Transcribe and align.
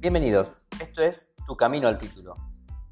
Bienvenidos, 0.00 0.56
esto 0.80 1.02
es 1.02 1.30
Tu 1.46 1.54
Camino 1.58 1.86
al 1.86 1.98
Título, 1.98 2.34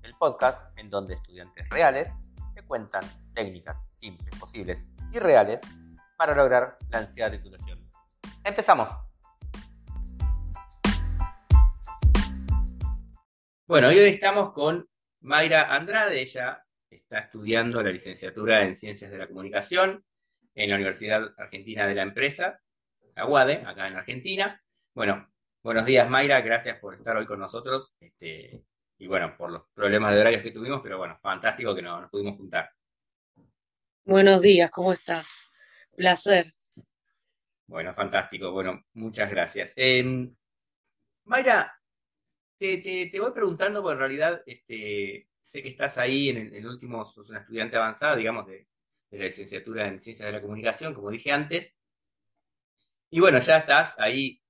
el 0.02 0.14
podcast 0.16 0.78
en 0.78 0.90
donde 0.90 1.14
estudiantes 1.14 1.66
reales 1.70 2.10
te 2.54 2.60
cuentan 2.60 3.02
técnicas 3.32 3.86
simples, 3.88 4.38
posibles 4.38 4.86
y 5.10 5.18
reales 5.18 5.62
para 6.18 6.34
lograr 6.34 6.76
la 6.90 6.98
ansiada 6.98 7.30
titulación. 7.30 7.90
¡Empezamos! 8.44 8.90
Bueno, 13.66 13.88
hoy 13.88 14.00
estamos 14.00 14.52
con 14.52 14.86
Mayra 15.22 15.74
Andrade, 15.74 16.20
ella 16.20 16.62
está 16.90 17.20
estudiando 17.20 17.82
la 17.82 17.90
licenciatura 17.90 18.64
en 18.64 18.76
Ciencias 18.76 19.10
de 19.10 19.16
la 19.16 19.28
Comunicación 19.28 20.04
en 20.54 20.68
la 20.68 20.76
Universidad 20.76 21.32
Argentina 21.38 21.86
de 21.86 21.94
la 21.94 22.02
Empresa, 22.02 22.60
la 23.16 23.24
UADE, 23.24 23.64
acá 23.64 23.88
en 23.88 23.96
Argentina. 23.96 24.62
Bueno, 24.92 25.26
buenos 25.62 25.86
días 25.86 26.08
Mayra, 26.08 26.40
gracias 26.40 26.78
por 26.78 26.94
estar 26.94 27.16
hoy 27.16 27.26
con 27.26 27.40
nosotros. 27.40 27.94
Este, 28.00 28.64
y 28.98 29.06
bueno, 29.06 29.36
por 29.36 29.50
los 29.50 29.62
problemas 29.74 30.14
de 30.14 30.20
horarios 30.20 30.42
que 30.42 30.50
tuvimos, 30.50 30.80
pero 30.82 30.98
bueno, 30.98 31.18
fantástico 31.20 31.74
que 31.74 31.82
nos, 31.82 32.10
pudimos 32.10 32.36
juntar. 32.36 32.70
Buenos 34.04 34.42
días, 34.42 34.70
¿cómo 34.70 34.92
estás? 34.92 35.30
Placer. 35.96 36.52
Bueno, 37.66 37.92
fantástico. 37.94 38.50
Bueno, 38.50 38.82
muchas 38.94 39.30
gracias. 39.30 39.74
Em, 39.76 40.34
Mayra, 41.24 41.78
te, 42.58 43.12
voy 43.20 43.32
preguntando, 43.32 43.82
porque 43.82 43.92
en 43.92 43.98
realidad 43.98 44.42
este, 44.46 45.28
sé 45.42 45.62
que 45.62 45.68
estás 45.68 45.98
ahí 45.98 46.30
en 46.30 46.54
el, 46.54 46.66
último, 46.66 47.04
sos 47.04 47.28
una 47.30 47.40
estudiante 47.40 47.76
avanzada, 47.76 48.16
digamos, 48.16 48.46
de, 48.46 48.66
la 49.10 49.24
licenciatura 49.24 49.86
en 49.86 50.00
Ciencias 50.00 50.26
de 50.26 50.32
la 50.32 50.42
Comunicación, 50.42 50.94
como 50.94 51.10
dije 51.10 51.30
antes. 51.30 51.74
Y 53.10 53.20
bueno, 53.20 53.38
ya 53.38 53.58
estás 53.58 53.98
ahí 53.98 54.42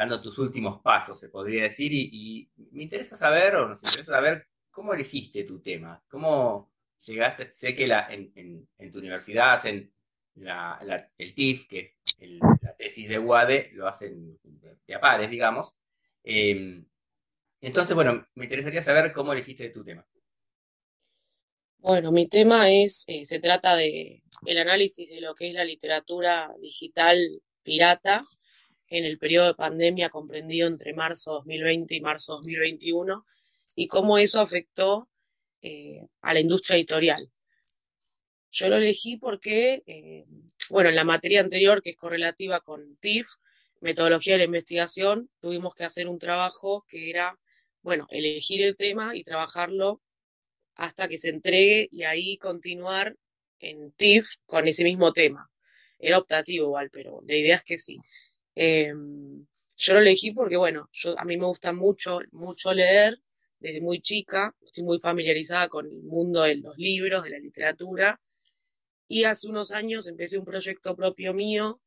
dando 0.00 0.22
tus 0.22 0.38
últimos 0.38 0.80
pasos, 0.80 1.20
se 1.20 1.28
podría 1.28 1.64
decir, 1.64 1.92
y, 1.92 2.48
me 2.72 2.84
interesa 2.84 3.18
saber, 3.18 3.54
o 3.56 3.68
nos 3.68 3.82
interesa 3.82 4.12
saber, 4.12 4.46
cómo 4.70 4.94
elegiste 4.94 5.44
tu 5.44 5.60
tema, 5.60 6.02
cómo 6.08 6.72
llegaste, 7.02 7.52
sé 7.52 7.74
que 7.74 7.84
en, 7.84 8.92
tu 8.92 8.98
universidad 8.98 9.52
hacen 9.52 9.92
el 10.36 11.34
TIF, 11.34 11.68
que 11.68 11.80
es 11.80 11.98
la 12.62 12.74
tesis 12.78 13.10
de 13.10 13.18
UADE, 13.18 13.72
lo 13.74 13.86
hacen 13.86 14.38
de 14.86 14.94
a 14.94 15.00
pares, 15.02 15.28
digamos. 15.28 15.76
Em, 16.24 16.82
entonces, 17.60 17.94
bueno, 17.94 18.26
me 18.36 18.44
interesaría 18.44 18.80
saber 18.80 19.12
cómo 19.12 19.34
elegiste 19.34 19.68
tu 19.68 19.84
tema. 19.84 20.06
Bueno, 21.76 22.10
mi 22.10 22.26
tema 22.26 22.70
es, 22.70 23.04
eh, 23.06 23.26
se 23.26 23.38
trata 23.38 23.76
de 23.76 24.22
el 24.46 24.58
análisis 24.58 25.10
de 25.10 25.20
lo 25.20 25.34
que 25.34 25.48
es 25.48 25.54
la 25.54 25.64
literatura 25.64 26.54
digital 26.58 27.18
pirata 27.62 28.22
en 28.90 29.04
el 29.04 29.18
periodo 29.18 29.46
de 29.46 29.54
pandemia 29.54 30.10
comprendido 30.10 30.68
entre 30.68 30.92
marzo 30.92 31.34
2020 31.34 31.94
y 31.94 32.00
marzo 32.00 32.34
2021 32.34 33.24
y 33.76 33.86
cómo 33.86 34.18
eso 34.18 34.40
afectó 34.40 35.08
eh, 35.62 36.06
a 36.20 36.34
la 36.34 36.40
industria 36.40 36.76
editorial. 36.76 37.30
Yo 38.50 38.68
lo 38.68 38.76
elegí 38.76 39.16
porque, 39.16 39.82
eh, 39.86 40.26
bueno, 40.68 40.90
en 40.90 40.96
la 40.96 41.04
materia 41.04 41.40
anterior, 41.40 41.82
que 41.82 41.90
es 41.90 41.96
correlativa 41.96 42.60
con 42.60 42.96
TIF, 42.96 43.28
metodología 43.80 44.34
de 44.34 44.38
la 44.38 44.44
investigación, 44.44 45.30
tuvimos 45.40 45.74
que 45.74 45.84
hacer 45.84 46.08
un 46.08 46.18
trabajo 46.18 46.84
que 46.88 47.08
era 47.08 47.38
bueno, 47.82 48.06
elegir 48.10 48.62
el 48.62 48.76
tema 48.76 49.16
y 49.16 49.24
trabajarlo 49.24 50.02
hasta 50.74 51.08
que 51.08 51.18
se 51.18 51.30
entregue 51.30 51.88
y 51.90 52.04
ahí 52.04 52.36
continuar 52.38 53.16
en 53.58 53.92
TIFF 53.92 54.36
con 54.46 54.68
ese 54.68 54.84
mismo 54.84 55.12
tema. 55.12 55.50
Era 55.98 56.18
optativo 56.18 56.66
igual, 56.66 56.90
pero 56.90 57.20
la 57.26 57.36
idea 57.36 57.56
es 57.56 57.64
que 57.64 57.78
sí. 57.78 57.98
Em, 58.54 59.46
yo 59.76 59.94
lo 59.94 60.00
elegí 60.00 60.32
porque, 60.32 60.56
bueno, 60.56 60.88
yo, 60.92 61.18
a 61.18 61.24
mí 61.24 61.36
me 61.36 61.46
gusta 61.46 61.72
mucho, 61.72 62.20
mucho 62.32 62.74
leer 62.74 63.20
desde 63.58 63.80
muy 63.80 64.00
chica, 64.00 64.54
estoy 64.64 64.84
muy 64.84 64.98
familiarizada 65.00 65.68
con 65.68 65.86
el 65.86 66.02
mundo 66.02 66.42
de 66.42 66.56
los 66.56 66.76
libros, 66.78 67.24
de 67.24 67.30
la 67.30 67.38
literatura, 67.38 68.20
y 69.08 69.24
hace 69.24 69.48
unos 69.48 69.72
años 69.72 70.06
empecé 70.06 70.38
un 70.38 70.44
proyecto 70.44 70.96
propio 70.96 71.34
mío 71.34 71.80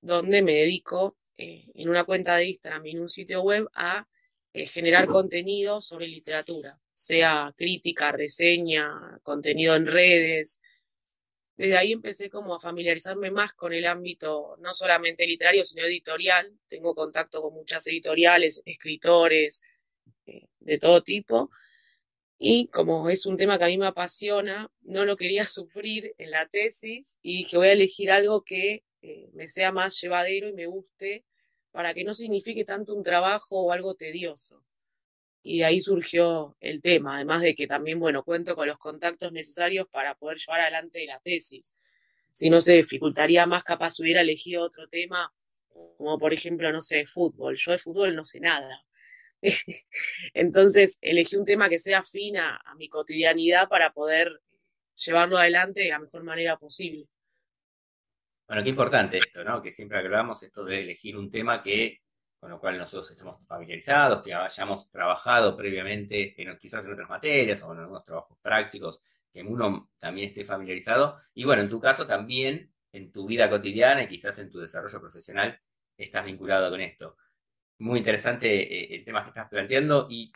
donde 0.00 0.42
me 0.42 0.54
dedico 0.54 1.16
eh, 1.36 1.70
en 1.74 1.88
una 1.88 2.04
cuenta 2.04 2.36
de 2.36 2.46
Instagram 2.46 2.86
y 2.86 2.90
en 2.90 3.00
un 3.00 3.08
sitio 3.08 3.42
web 3.42 3.68
a 3.74 4.06
eh, 4.52 4.66
generar 4.66 5.06
contenido 5.06 5.80
sobre 5.80 6.06
literatura, 6.08 6.78
sea 6.94 7.52
crítica, 7.56 8.12
reseña, 8.12 9.18
contenido 9.22 9.74
en 9.74 9.86
redes. 9.86 10.60
Desde 11.56 11.76
ahí 11.76 11.92
empecé 11.92 12.30
como 12.30 12.54
a 12.54 12.60
familiarizarme 12.60 13.30
más 13.30 13.54
con 13.54 13.72
el 13.72 13.86
ámbito 13.86 14.56
no 14.60 14.74
solamente 14.74 15.26
literario, 15.26 15.64
sino 15.64 15.84
editorial. 15.84 16.52
Tengo 16.68 16.94
contacto 16.94 17.42
con 17.42 17.54
muchas 17.54 17.86
editoriales, 17.86 18.62
escritores, 18.64 19.62
eh, 20.26 20.46
de 20.60 20.78
todo 20.78 21.02
tipo. 21.02 21.50
Y 22.38 22.66
como 22.68 23.08
es 23.08 23.26
un 23.26 23.36
tema 23.36 23.58
que 23.58 23.64
a 23.64 23.68
mí 23.68 23.78
me 23.78 23.86
apasiona, 23.86 24.70
no 24.82 25.04
lo 25.04 25.16
quería 25.16 25.44
sufrir 25.46 26.14
en 26.18 26.30
la 26.30 26.46
tesis 26.48 27.18
y 27.22 27.38
dije 27.38 27.56
voy 27.56 27.68
a 27.68 27.72
elegir 27.72 28.10
algo 28.10 28.42
que 28.42 28.84
eh, 29.02 29.30
me 29.32 29.48
sea 29.48 29.72
más 29.72 30.00
llevadero 30.00 30.48
y 30.48 30.52
me 30.52 30.66
guste 30.66 31.24
para 31.70 31.94
que 31.94 32.04
no 32.04 32.14
signifique 32.14 32.64
tanto 32.64 32.94
un 32.94 33.02
trabajo 33.02 33.64
o 33.64 33.72
algo 33.72 33.94
tedioso. 33.94 34.64
Y 35.44 35.58
de 35.58 35.66
ahí 35.66 35.80
surgió 35.80 36.56
el 36.58 36.82
tema, 36.82 37.16
además 37.16 37.42
de 37.42 37.54
que 37.54 37.66
también, 37.66 38.00
bueno, 38.00 38.24
cuento 38.24 38.56
con 38.56 38.66
los 38.66 38.78
contactos 38.78 39.30
necesarios 39.30 39.86
para 39.88 40.16
poder 40.16 40.38
llevar 40.38 40.62
adelante 40.62 41.06
la 41.06 41.20
tesis. 41.20 41.76
Si 42.32 42.50
no 42.50 42.60
se 42.60 42.72
dificultaría 42.72 43.46
más, 43.46 43.62
capaz 43.62 44.00
hubiera 44.00 44.22
elegido 44.22 44.64
otro 44.64 44.88
tema, 44.88 45.32
como 45.68 46.18
por 46.18 46.32
ejemplo, 46.32 46.72
no 46.72 46.80
sé, 46.80 47.06
fútbol. 47.06 47.54
Yo 47.56 47.72
de 47.72 47.78
fútbol 47.78 48.16
no 48.16 48.24
sé 48.24 48.40
nada. 48.40 48.80
Entonces 50.34 50.98
elegí 51.00 51.36
un 51.36 51.44
tema 51.44 51.68
que 51.68 51.78
sea 51.78 52.00
afín 52.00 52.38
a 52.38 52.60
mi 52.76 52.88
cotidianidad 52.88 53.68
para 53.68 53.92
poder 53.92 54.40
llevarlo 54.96 55.38
adelante 55.38 55.82
de 55.82 55.90
la 55.90 55.98
mejor 55.98 56.24
manera 56.24 56.56
posible. 56.56 57.06
Bueno, 58.46 58.62
qué 58.62 58.68
importante 58.70 59.18
esto, 59.18 59.42
¿no? 59.42 59.62
Que 59.62 59.72
siempre 59.72 59.98
hablamos 59.98 60.42
esto 60.42 60.64
de 60.64 60.82
elegir 60.82 61.16
un 61.16 61.30
tema 61.30 61.62
que 61.62 62.02
con 62.44 62.50
lo 62.50 62.60
cual 62.60 62.76
nosotros 62.76 63.10
estemos 63.10 63.40
familiarizados, 63.46 64.22
que 64.22 64.34
hayamos 64.34 64.90
trabajado 64.90 65.56
previamente 65.56 66.34
en, 66.36 66.58
quizás 66.58 66.84
en 66.84 66.92
otras 66.92 67.08
materias 67.08 67.62
o 67.62 67.72
en 67.72 67.78
algunos 67.78 68.04
trabajos 68.04 68.36
prácticos, 68.42 69.00
que 69.32 69.40
uno 69.42 69.88
también 69.98 70.28
esté 70.28 70.44
familiarizado. 70.44 71.22
Y 71.32 71.44
bueno, 71.46 71.62
en 71.62 71.70
tu 71.70 71.80
caso 71.80 72.06
también, 72.06 72.70
en 72.92 73.10
tu 73.10 73.26
vida 73.26 73.48
cotidiana 73.48 74.02
y 74.02 74.08
quizás 74.08 74.38
en 74.40 74.50
tu 74.50 74.58
desarrollo 74.58 75.00
profesional, 75.00 75.58
estás 75.96 76.26
vinculado 76.26 76.68
con 76.68 76.82
esto. 76.82 77.16
Muy 77.78 78.00
interesante 78.00 78.46
eh, 78.46 78.94
el 78.94 79.06
tema 79.06 79.22
que 79.22 79.30
estás 79.30 79.48
planteando 79.48 80.06
y 80.10 80.30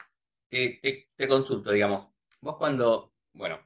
te, 0.49 1.29
consulto, 1.29 1.73
digamos, 1.73 2.09
vos 2.41 2.57
cuando, 2.57 3.13
bueno, 3.35 3.61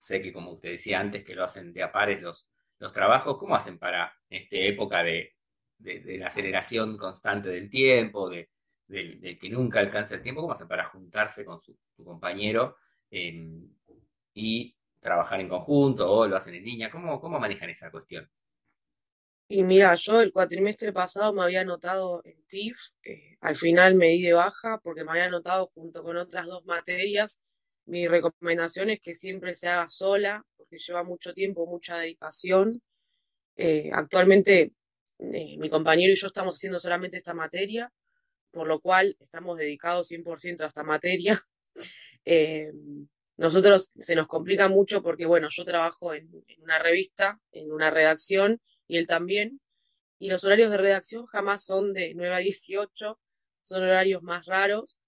sé 0.00 0.20
que 0.20 0.34
como 0.34 0.58
te 0.58 0.68
decía 0.68 1.00
antes 1.00 1.24
que 1.24 1.34
lo 1.34 1.44
hacen 1.44 1.72
de 1.72 1.82
a 1.82 1.90
pares 1.90 2.20
los, 2.20 2.46
los 2.78 2.92
trabajos, 2.92 3.38
¿cómo 3.38 3.56
hacen 3.56 3.78
para 3.78 4.14
esta 4.28 4.56
época 4.56 5.02
de, 5.02 5.35
la 5.80 6.26
aceleración 6.26 6.96
constante 6.96 7.48
del 7.50 7.70
tiempo, 7.70 8.28
de, 8.30 8.48
que 8.88 9.50
nunca 9.50 9.80
alcanza 9.80 10.16
el 10.16 10.22
tiempo, 10.22 10.40
cómo 10.40 10.52
hacen 10.52 10.68
para 10.68 10.88
juntarse 10.88 11.44
con 11.44 11.60
su, 11.60 11.76
compañero 12.04 12.76
em, 13.10 13.68
y 14.34 14.76
trabajar 15.00 15.40
en 15.40 15.48
conjunto 15.48 16.10
o 16.10 16.26
lo 16.26 16.36
hacen 16.36 16.54
en 16.54 16.64
línea? 16.64 16.90
¿Cómo, 16.90 17.20
cómo 17.20 17.38
manejan 17.38 17.70
esa 17.70 17.90
cuestión? 17.90 18.28
Y 19.48 19.62
mira, 19.62 19.94
yo 19.94 20.20
el 20.20 20.32
cuatrimestre 20.32 20.92
pasado 20.92 21.32
me 21.32 21.42
había 21.42 21.60
anotado 21.60 22.20
en 22.24 22.44
TIF, 22.46 22.76
eh, 23.04 23.36
al 23.40 23.56
final 23.56 23.94
me 23.94 24.08
di 24.08 24.22
de 24.22 24.32
baja 24.32 24.80
porque 24.82 25.04
me 25.04 25.12
había 25.12 25.26
anotado 25.26 25.66
junto 25.68 26.02
con 26.02 26.16
otras 26.16 26.46
dos 26.46 26.64
materias. 26.64 27.40
Mi 27.84 28.08
recomendación 28.08 28.90
es 28.90 29.00
que 29.00 29.14
siempre 29.14 29.54
se 29.54 29.68
haga 29.68 29.88
sola, 29.88 30.44
que 30.68 30.78
lleva 30.78 31.04
mucho 31.04 31.32
tiempo, 31.32 31.66
mucha 31.66 31.98
dedicación. 31.98 32.82
Eh, 33.56 33.90
actualmente 33.92 34.72
eh, 35.18 35.56
mi 35.58 35.70
compañero 35.70 36.12
y 36.12 36.16
yo 36.16 36.26
estamos 36.28 36.56
haciendo 36.56 36.78
solamente 36.78 37.16
esta 37.16 37.34
materia, 37.34 37.92
por 38.50 38.66
lo 38.66 38.80
cual 38.80 39.16
estamos 39.20 39.58
dedicados 39.58 40.10
100% 40.10 40.60
a 40.62 40.66
esta 40.66 40.82
materia. 40.82 41.40
Eh, 42.28 42.72
nosotros 43.36 43.92
se 43.96 44.16
nos 44.16 44.26
complica 44.26 44.68
mucho 44.68 45.00
porque, 45.00 45.26
bueno, 45.26 45.46
yo 45.48 45.64
trabajo 45.64 46.12
en, 46.12 46.28
una 46.58 46.80
revista, 46.80 47.38
en 47.52 47.70
una 47.70 47.90
redacción, 47.90 48.60
y 48.88 48.96
él 48.96 49.06
también, 49.06 49.60
y 50.18 50.28
los 50.30 50.42
horarios 50.42 50.72
de 50.72 50.78
redacción 50.78 51.26
jamás 51.26 51.64
son 51.64 51.92
de 51.92 52.14
9 52.14 52.34
a 52.34 52.38
18, 52.38 53.20
son 53.62 53.82
horarios 53.82 54.22
más 54.22 54.46
raros. 54.46 54.98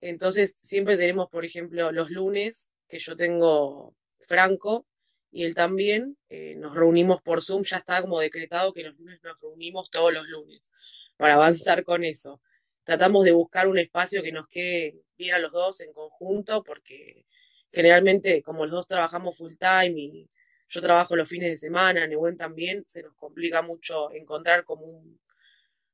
Entonces, 0.00 0.54
siempre 0.58 0.96
tenemos, 0.96 1.28
por 1.28 1.44
ejemplo, 1.44 1.90
los 1.90 2.10
lunes, 2.10 2.70
que 2.88 3.00
yo 3.00 3.16
tengo 3.16 3.96
franco, 4.20 4.86
y 5.32 5.44
él 5.44 5.54
también. 5.54 6.16
Eh, 6.28 6.54
nos 6.56 6.74
reunimos 6.74 7.22
por 7.22 7.42
Zoom, 7.42 7.62
ya 7.64 7.76
está 7.76 8.00
como 8.02 8.20
decretado 8.20 8.72
que 8.72 8.82
los 8.82 8.96
lunes 8.98 9.20
nos 9.22 9.40
reunimos 9.40 9.90
todos 9.90 10.12
los 10.12 10.26
lunes 10.28 10.72
para 11.16 11.34
avanzar 11.34 11.84
con 11.84 12.04
eso. 12.04 12.40
Tratamos 12.84 13.24
de 13.24 13.32
buscar 13.32 13.68
un 13.68 13.78
espacio 13.78 14.22
que 14.22 14.32
nos 14.32 14.48
quede 14.48 15.02
bien 15.16 15.34
a 15.34 15.38
los 15.38 15.52
dos 15.52 15.80
en 15.80 15.92
conjunto, 15.92 16.62
porque 16.62 17.26
generalmente 17.72 18.42
como 18.42 18.64
los 18.64 18.72
dos 18.72 18.86
trabajamos 18.86 19.36
full 19.36 19.54
time 19.58 19.94
y 20.00 20.30
yo 20.68 20.80
trabajo 20.80 21.16
los 21.16 21.28
fines 21.28 21.50
de 21.50 21.56
semana, 21.56 22.06
Nehuen 22.06 22.36
también, 22.36 22.84
se 22.86 23.02
nos 23.02 23.14
complica 23.16 23.60
mucho 23.60 24.12
encontrar 24.12 24.64
como 24.64 24.86
un, 24.86 25.20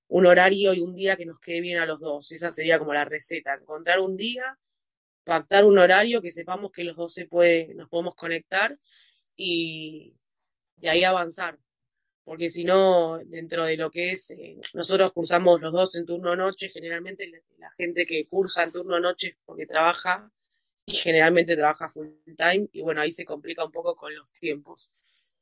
un 0.09 0.27
horario 0.27 0.75
y 0.75 0.81
un 0.81 0.95
día 0.95 1.17
que 1.17 1.27
nos 1.27 1.41
quede 1.41 1.61
bien 1.61 1.79
a 1.79 1.87
los 1.87 2.01
dos. 2.01 2.31
Esa 2.33 2.51
sería 2.51 2.79
como 2.79 2.93
la 2.93 3.05
receta, 3.05 3.55
encontrar 3.55 4.01
un 4.01 4.17
día, 4.17 4.59
pactar 5.25 5.65
un 5.65 5.79
horario 5.79 6.21
que 6.23 6.31
sepamos 6.31 6.73
que 6.73 6.85
los 6.85 6.97
dos 6.97 7.15
se 7.15 7.27
puede, 7.27 7.75
nos 7.75 7.89
podemos 7.89 8.15
conectar 8.15 8.79
y, 9.37 10.17
de 10.77 10.89
ahí 10.89 11.05
avanzar. 11.05 11.59
Porque 12.25 12.51
si 12.51 12.65
no, 12.65 13.19
dentro 13.25 13.65
de 13.65 13.77
lo 13.77 13.91
que 13.91 14.11
es, 14.11 14.33
eh, 14.33 14.59
nosotros 14.75 15.13
cursamos 15.13 15.61
los 15.61 15.73
dos 15.73 15.95
en 15.95 16.07
turno 16.07 16.35
noche, 16.35 16.69
generalmente 16.71 17.31
la, 17.59 17.71
gente 17.79 18.05
que 18.05 18.27
cursa 18.27 18.65
en 18.65 18.73
turno 18.73 18.99
noche 18.99 19.29
es 19.29 19.37
porque 19.45 19.65
trabaja 19.65 20.29
y 20.87 20.95
generalmente 20.95 21.57
trabaja 21.57 21.89
full 21.89 22.09
time 22.37 22.69
y 22.73 22.83
bueno, 22.83 23.01
ahí 23.01 23.13
se 23.13 23.25
complica 23.25 23.65
un 23.65 23.71
poco 23.71 23.95
con 23.95 24.13
los 24.13 24.33
tiempos. 24.33 25.37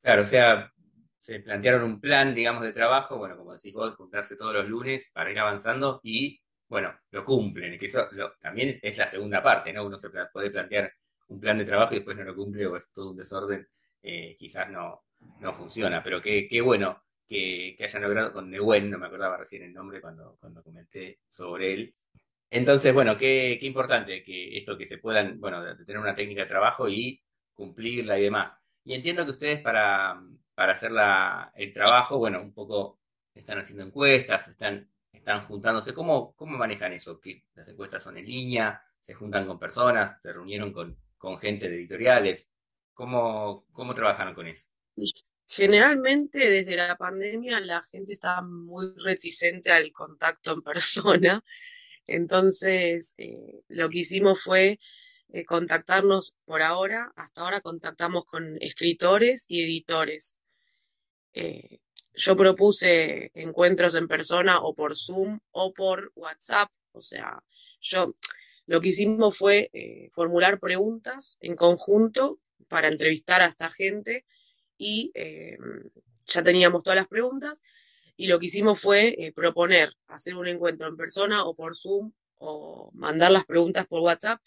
Claro, 0.00 0.22
o 0.22 0.26
sea, 0.26 0.72
se 1.20 1.40
plantearon 1.40 1.82
un 1.84 2.00
plan, 2.00 2.34
digamos, 2.34 2.62
de 2.64 2.72
trabajo, 2.72 3.18
bueno, 3.18 3.36
como 3.36 3.52
decís 3.52 3.74
vos, 3.74 3.94
juntarse 3.94 4.36
todos 4.36 4.54
los 4.54 4.68
lunes 4.68 5.10
para 5.12 5.30
ir 5.30 5.38
avanzando 5.38 6.00
y, 6.02 6.40
bueno, 6.68 6.98
lo 7.10 7.24
cumplen, 7.24 7.78
que 7.78 7.86
eso 7.86 8.08
también 8.40 8.78
es, 8.82 8.96
la 8.96 9.06
segunda 9.06 9.42
parte, 9.42 9.72
¿no? 9.74 9.84
Uno 9.84 9.98
se 9.98 10.08
puede 10.32 10.50
plantear 10.50 10.90
un 11.32 11.40
plan 11.40 11.58
de 11.58 11.64
trabajo 11.64 11.94
y 11.94 11.96
después 11.96 12.16
no 12.16 12.24
lo 12.24 12.34
cumple 12.36 12.66
o 12.66 12.76
es 12.76 12.90
todo 12.92 13.10
un 13.10 13.16
desorden, 13.16 13.66
eh, 14.02 14.36
quizás 14.38 14.70
no, 14.70 15.04
no 15.40 15.54
funciona, 15.54 16.02
pero 16.02 16.20
qué, 16.20 16.46
qué 16.48 16.60
bueno 16.60 17.02
que, 17.28 17.76
hayan 17.82 18.02
logrado 18.02 18.32
con 18.32 18.50
Neuen, 18.50 18.90
no 18.90 18.98
me 18.98 19.06
acordaba 19.06 19.36
recién 19.36 19.62
el 19.62 19.72
nombre 19.72 20.00
cuando, 20.00 20.36
cuando 20.40 20.62
comenté 20.62 21.20
sobre 21.28 21.74
él. 21.74 21.94
Entonces, 22.50 22.92
bueno, 22.92 23.16
qué, 23.16 23.56
qué 23.60 23.66
importante 23.66 24.22
que 24.22 24.58
esto 24.58 24.76
que 24.76 24.86
se 24.86 24.98
puedan, 24.98 25.40
bueno, 25.40 25.62
tener 25.86 25.98
una 25.98 26.14
técnica 26.14 26.42
de 26.42 26.48
trabajo 26.48 26.88
y 26.88 27.22
cumplirla 27.54 28.18
y 28.18 28.22
demás. 28.24 28.54
Y 28.84 28.94
entiendo 28.94 29.24
que 29.24 29.30
ustedes 29.30 29.60
para, 29.60 30.22
para 30.54 30.72
hacer 30.72 30.92
la, 30.92 31.52
el 31.56 31.72
trabajo, 31.72 32.18
bueno, 32.18 32.42
un 32.42 32.52
poco 32.52 33.00
están 33.34 33.58
haciendo 33.58 33.84
encuestas, 33.84 34.48
están, 34.48 34.88
están 35.12 35.46
juntándose. 35.46 35.94
¿Cómo, 35.94 36.34
¿Cómo 36.34 36.58
manejan 36.58 36.92
eso? 36.92 37.20
¿Que 37.20 37.44
¿Las 37.54 37.68
encuestas 37.68 38.02
son 38.02 38.18
en 38.18 38.26
línea? 38.26 38.82
¿Se 39.00 39.14
juntan 39.14 39.46
con 39.46 39.58
personas? 39.58 40.20
¿Se 40.20 40.32
reunieron 40.32 40.72
con, 40.72 40.96
con 41.22 41.38
gente 41.38 41.68
de 41.68 41.76
editoriales? 41.76 42.48
¿Cómo, 42.94 43.64
¿Cómo 43.70 43.94
trabajan 43.94 44.34
con 44.34 44.48
eso? 44.48 44.66
Generalmente 45.46 46.50
desde 46.50 46.74
la 46.74 46.96
pandemia 46.96 47.60
la 47.60 47.80
gente 47.80 48.12
está 48.12 48.42
muy 48.42 48.92
reticente 48.96 49.70
al 49.70 49.92
contacto 49.92 50.52
en 50.52 50.62
persona, 50.62 51.44
entonces 52.08 53.14
eh, 53.18 53.62
lo 53.68 53.88
que 53.88 54.00
hicimos 54.00 54.42
fue 54.42 54.80
eh, 55.28 55.44
contactarnos 55.44 56.36
por 56.44 56.60
ahora, 56.60 57.12
hasta 57.14 57.42
ahora 57.42 57.60
contactamos 57.60 58.24
con 58.24 58.56
escritores 58.60 59.44
y 59.46 59.62
editores. 59.62 60.38
Eh, 61.34 61.78
yo 62.14 62.36
propuse 62.36 63.30
encuentros 63.34 63.94
en 63.94 64.08
persona 64.08 64.60
o 64.60 64.74
por 64.74 64.96
Zoom 64.96 65.38
o 65.52 65.72
por 65.72 66.10
WhatsApp, 66.16 66.70
o 66.90 67.00
sea, 67.00 67.40
yo 67.80 68.16
lo 68.66 68.80
que 68.80 68.88
hicimos 68.88 69.36
fue 69.36 69.70
eh, 69.72 70.10
formular 70.12 70.60
preguntas 70.60 71.38
en 71.40 71.56
conjunto 71.56 72.38
para 72.68 72.88
entrevistar 72.88 73.42
a 73.42 73.46
esta 73.46 73.70
gente 73.70 74.24
y 74.78 75.12
ya 76.26 76.42
teníamos 76.42 76.82
todas 76.82 76.96
las 76.96 77.08
preguntas 77.08 77.62
y 78.16 78.26
lo 78.26 78.38
que 78.38 78.46
hicimos 78.46 78.80
fue 78.80 79.32
proponer 79.36 79.92
hacer 80.08 80.34
un 80.34 80.48
encuentro 80.48 80.88
en 80.88 80.96
persona 80.96 81.44
o 81.44 81.54
por 81.54 81.76
Zoom 81.76 82.12
o 82.36 82.90
mandar 82.94 83.30
las 83.30 83.44
preguntas 83.44 83.86
por 83.86 84.00
WhatsApp 84.00 84.40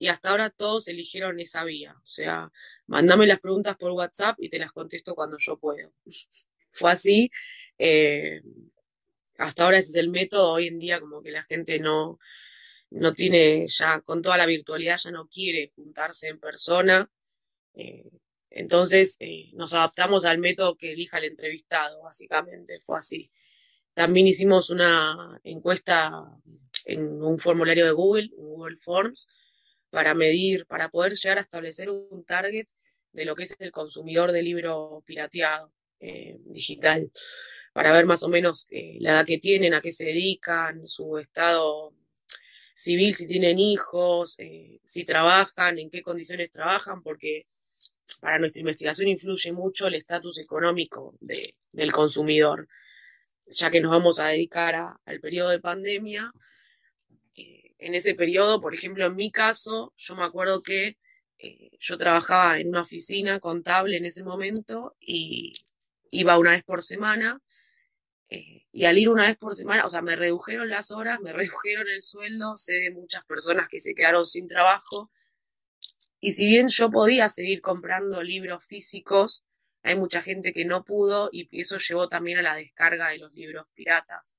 y 0.00 0.08
hasta 0.08 0.30
ahora 0.30 0.48
todos 0.48 0.88
eligieron 0.88 1.38
esa 1.40 1.62
vía. 1.62 1.94
O 2.02 2.06
sea, 2.06 2.50
mandame 2.86 3.26
las 3.26 3.38
preguntas 3.38 3.76
por 3.76 3.92
WhatsApp 3.92 4.34
y 4.38 4.48
te 4.48 4.58
las 4.58 4.72
contesto 4.72 5.14
cuando 5.14 5.36
yo 5.38 5.58
puedo. 5.58 5.92
Fue 6.72 6.90
así. 6.90 7.30
Eh, 7.78 8.40
hasta 9.36 9.64
ahora 9.64 9.78
ese 9.78 9.90
es 9.90 9.96
el 9.96 10.08
método. 10.08 10.52
Hoy 10.52 10.68
en 10.68 10.78
día 10.78 11.00
como 11.00 11.22
que 11.22 11.30
la 11.30 11.42
gente 11.42 11.78
no, 11.78 12.18
no 12.90 13.14
tiene 13.14 13.66
ya, 13.68 14.00
con 14.00 14.20
toda 14.20 14.36
la 14.36 14.46
virtualidad, 14.46 14.98
ya 14.98 15.10
no 15.10 15.28
quiere 15.28 15.72
juntarse 15.74 16.28
en 16.28 16.40
persona. 16.40 17.10
Eh, 17.74 18.10
entonces 18.50 19.16
eh, 19.20 19.50
nos 19.54 19.74
adaptamos 19.74 20.24
al 20.24 20.38
método 20.38 20.76
que 20.76 20.92
elija 20.92 21.18
el 21.18 21.24
entrevistado, 21.24 22.02
básicamente. 22.02 22.80
Fue 22.80 22.98
así. 22.98 23.30
También 23.94 24.26
hicimos 24.26 24.70
una 24.70 25.40
encuesta 25.44 26.10
en 26.84 27.22
un 27.22 27.38
formulario 27.38 27.86
de 27.86 27.92
Google, 27.92 28.30
Google 28.36 28.76
Forms, 28.78 29.28
para 29.90 30.14
medir, 30.14 30.66
para 30.66 30.88
poder 30.88 31.14
llegar 31.14 31.38
a 31.38 31.42
establecer 31.42 31.90
un 31.90 32.24
target 32.24 32.66
de 33.12 33.24
lo 33.24 33.34
que 33.34 33.44
es 33.44 33.56
el 33.58 33.72
consumidor 33.72 34.32
de 34.32 34.42
libro 34.42 35.02
pirateado 35.04 35.72
eh, 36.00 36.38
digital, 36.44 37.10
para 37.72 37.92
ver 37.92 38.06
más 38.06 38.22
o 38.22 38.28
menos 38.28 38.66
la 38.70 39.12
edad 39.12 39.26
que 39.26 39.38
tienen, 39.38 39.74
a 39.74 39.80
qué 39.80 39.92
se 39.92 40.04
dedican, 40.04 40.86
su 40.86 41.18
estado 41.18 41.92
civil, 42.80 43.14
si 43.14 43.26
tienen 43.26 43.58
hijos, 43.58 44.36
eh, 44.38 44.80
si 44.84 45.04
trabajan, 45.04 45.78
en 45.78 45.90
qué 45.90 46.02
condiciones 46.02 46.50
trabajan, 46.50 47.02
porque 47.02 47.46
para 48.20 48.38
nuestra 48.38 48.60
investigación 48.60 49.08
influye 49.08 49.52
mucho 49.52 49.86
el 49.86 49.94
estatus 49.94 50.38
económico 50.38 51.14
del 51.20 51.92
consumidor, 51.92 52.68
ya 53.46 53.70
que 53.70 53.80
nos 53.80 53.90
vamos 53.90 54.18
a 54.18 54.28
dedicar 54.28 54.74
al 55.04 55.20
periodo 55.20 55.50
de 55.50 55.60
pandemia 55.60 56.32
en 57.80 57.94
ese 57.94 58.14
periodo, 58.14 58.60
por 58.60 58.74
ejemplo, 58.74 59.06
en 59.06 59.16
mi 59.16 59.30
caso, 59.30 59.92
yo 59.96 60.14
me 60.14 60.24
acuerdo 60.24 60.62
que 60.62 60.98
eh, 61.38 61.70
yo 61.78 61.96
trabajaba 61.96 62.58
en 62.58 62.68
una 62.68 62.82
oficina 62.82 63.40
contable 63.40 63.96
en 63.96 64.04
ese 64.04 64.22
momento 64.22 64.96
y 65.00 65.54
iba 66.10 66.38
una 66.38 66.52
vez 66.52 66.62
por 66.62 66.82
semana. 66.82 67.40
Eh, 68.30 68.66
y 68.72 68.84
al 68.84 68.96
ir 68.96 69.08
una 69.08 69.26
vez 69.26 69.36
por 69.36 69.54
semana, 69.54 69.84
o 69.84 69.90
sea, 69.90 70.02
me 70.02 70.16
redujeron 70.16 70.70
las 70.70 70.90
horas, 70.90 71.20
me 71.20 71.32
redujeron 71.32 71.88
el 71.88 72.02
sueldo, 72.02 72.56
sé 72.56 72.74
de 72.74 72.90
muchas 72.92 73.24
personas 73.24 73.68
que 73.68 73.80
se 73.80 73.94
quedaron 73.94 74.26
sin 74.26 74.48
trabajo. 74.48 75.10
Y 76.20 76.32
si 76.32 76.46
bien 76.46 76.68
yo 76.68 76.90
podía 76.90 77.28
seguir 77.28 77.60
comprando 77.60 78.22
libros 78.22 78.64
físicos, 78.64 79.44
hay 79.82 79.96
mucha 79.96 80.22
gente 80.22 80.52
que 80.52 80.64
no 80.64 80.84
pudo 80.84 81.30
y 81.32 81.48
eso 81.58 81.78
llevó 81.78 82.08
también 82.08 82.38
a 82.38 82.42
la 82.42 82.54
descarga 82.54 83.08
de 83.08 83.18
los 83.18 83.32
libros 83.32 83.66
piratas. 83.74 84.34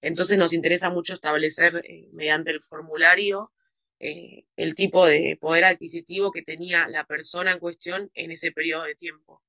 Entonces 0.00 0.36
nos 0.36 0.52
interesa 0.52 0.90
mucho 0.90 1.14
establecer 1.14 1.82
eh, 1.88 2.08
mediante 2.12 2.50
el 2.50 2.62
formulario 2.62 3.52
eh, 4.00 4.44
el 4.56 4.74
tipo 4.74 5.06
de 5.06 5.38
poder 5.40 5.64
adquisitivo 5.64 6.30
que 6.30 6.42
tenía 6.42 6.88
la 6.88 7.04
persona 7.04 7.52
en 7.52 7.58
cuestión 7.58 8.10
en 8.14 8.32
ese 8.32 8.52
periodo 8.52 8.82
de 8.84 8.96
tiempo. 8.96 9.42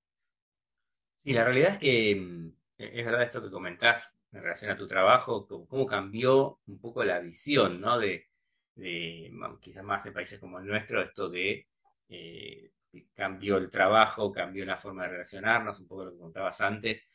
Y 1.24 1.34
la 1.34 1.44
realidad 1.44 1.74
es 1.74 1.80
que 1.80 2.16
mm, 2.16 2.54
es 2.78 3.06
verdad 3.06 3.24
esto 3.24 3.42
que 3.42 3.52
comentás 3.52 4.16
en 4.32 4.42
relación 4.42 4.72
a 4.72 4.78
tu 4.78 4.88
trabajo, 4.88 5.48
cómo, 5.48 5.86
cambió 5.86 6.60
un 6.68 6.80
poco 6.80 7.04
la 7.04 7.20
visión, 7.20 7.80
¿no? 7.80 7.98
De, 8.00 8.28
quizás 9.62 9.84
más 9.84 10.06
en 10.06 10.14
países 10.14 10.40
como 10.40 10.60
el 10.60 10.66
nuestro, 10.66 11.02
esto 11.02 11.30
de 11.30 11.68
eh, 12.10 12.72
cambió 13.14 13.58
el 13.58 13.70
trabajo, 13.70 14.32
cambió 14.32 14.66
la 14.66 14.78
forma 14.78 15.04
de 15.04 15.10
relacionarnos, 15.10 15.80
un 15.80 15.88
poco 15.88 16.06
lo 16.06 16.12
que 16.12 16.20
contabas 16.20 16.60
antes, 16.62 17.08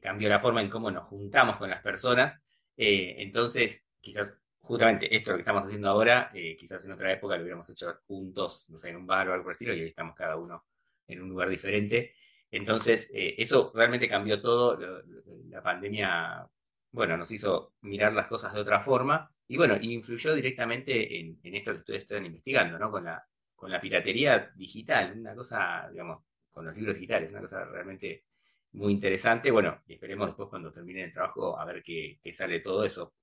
cambió 0.00 0.28
la 0.28 0.38
forma 0.40 0.62
en 0.62 0.70
cómo 0.70 0.90
nos 0.90 1.04
juntamos 1.06 1.56
con 1.56 1.68
las 1.68 1.82
personas 1.82 2.40
eh, 2.76 3.16
entonces, 3.18 3.86
quizás 4.00 4.34
justamente 4.60 5.14
esto 5.14 5.34
que 5.34 5.40
estamos 5.40 5.64
haciendo 5.64 5.88
ahora, 5.88 6.30
eh, 6.34 6.56
quizás 6.56 6.84
en 6.84 6.92
otra 6.92 7.12
época 7.12 7.36
lo 7.36 7.42
hubiéramos 7.42 7.68
hecho 7.70 8.00
juntos, 8.06 8.68
no 8.68 8.78
sé, 8.78 8.90
en 8.90 8.96
un 8.96 9.06
bar 9.06 9.28
o 9.28 9.32
algo 9.32 9.44
por 9.44 9.52
el 9.52 9.54
estilo, 9.54 9.74
y 9.74 9.80
hoy 9.82 9.88
estamos 9.88 10.14
cada 10.14 10.36
uno 10.36 10.64
en 11.06 11.22
un 11.22 11.28
lugar 11.28 11.48
diferente. 11.48 12.14
Entonces, 12.50 13.10
eh, 13.12 13.34
eso 13.38 13.72
realmente 13.74 14.08
cambió 14.08 14.40
todo. 14.40 14.78
La 15.50 15.62
pandemia, 15.62 16.46
bueno, 16.92 17.16
nos 17.16 17.30
hizo 17.32 17.74
mirar 17.82 18.12
las 18.12 18.26
cosas 18.28 18.54
de 18.54 18.60
otra 18.60 18.80
forma 18.80 19.30
y 19.48 19.56
bueno, 19.56 19.76
influyó 19.80 20.34
directamente 20.34 21.20
en, 21.20 21.38
esto 21.42 21.72
que 21.72 21.78
ustedes 21.78 22.02
están 22.02 22.26
investigando, 22.26 22.78
¿no? 22.78 22.90
Con 22.90 23.04
la, 23.04 23.24
con 23.54 23.70
la 23.70 23.80
piratería 23.80 24.50
digital, 24.54 25.18
una 25.18 25.34
cosa, 25.34 25.88
digamos, 25.90 26.24
con 26.50 26.66
los 26.66 26.76
libros 26.76 26.96
digitales, 26.96 27.30
una 27.30 27.40
cosa 27.40 27.64
realmente 27.64 28.24
muy 28.72 28.92
interesante. 28.92 29.50
Bueno, 29.50 29.82
esperemos 29.86 30.28
después 30.28 30.48
cuando 30.48 30.72
termine 30.72 31.04
el 31.04 31.12
trabajo 31.12 31.58
a 31.58 31.64
ver 31.64 31.82
qué, 31.82 32.18
sale 32.32 32.60
todo 32.60 32.84
eso. 32.84 33.14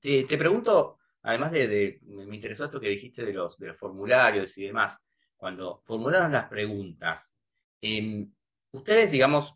Te, 0.00 0.24
pregunto, 0.38 0.98
además 1.22 1.52
de, 1.52 1.98
me 2.02 2.36
interesó 2.36 2.66
esto 2.66 2.80
que 2.80 2.88
dijiste 2.88 3.24
de 3.24 3.32
los, 3.32 3.58
de 3.58 3.68
los 3.68 3.78
formularios 3.78 4.56
y 4.58 4.66
demás, 4.66 4.98
cuando 5.36 5.82
formularon 5.86 6.32
las 6.32 6.48
preguntas, 6.48 7.34
em, 7.80 8.30
ustedes, 8.78 9.10
digamos, 9.10 9.54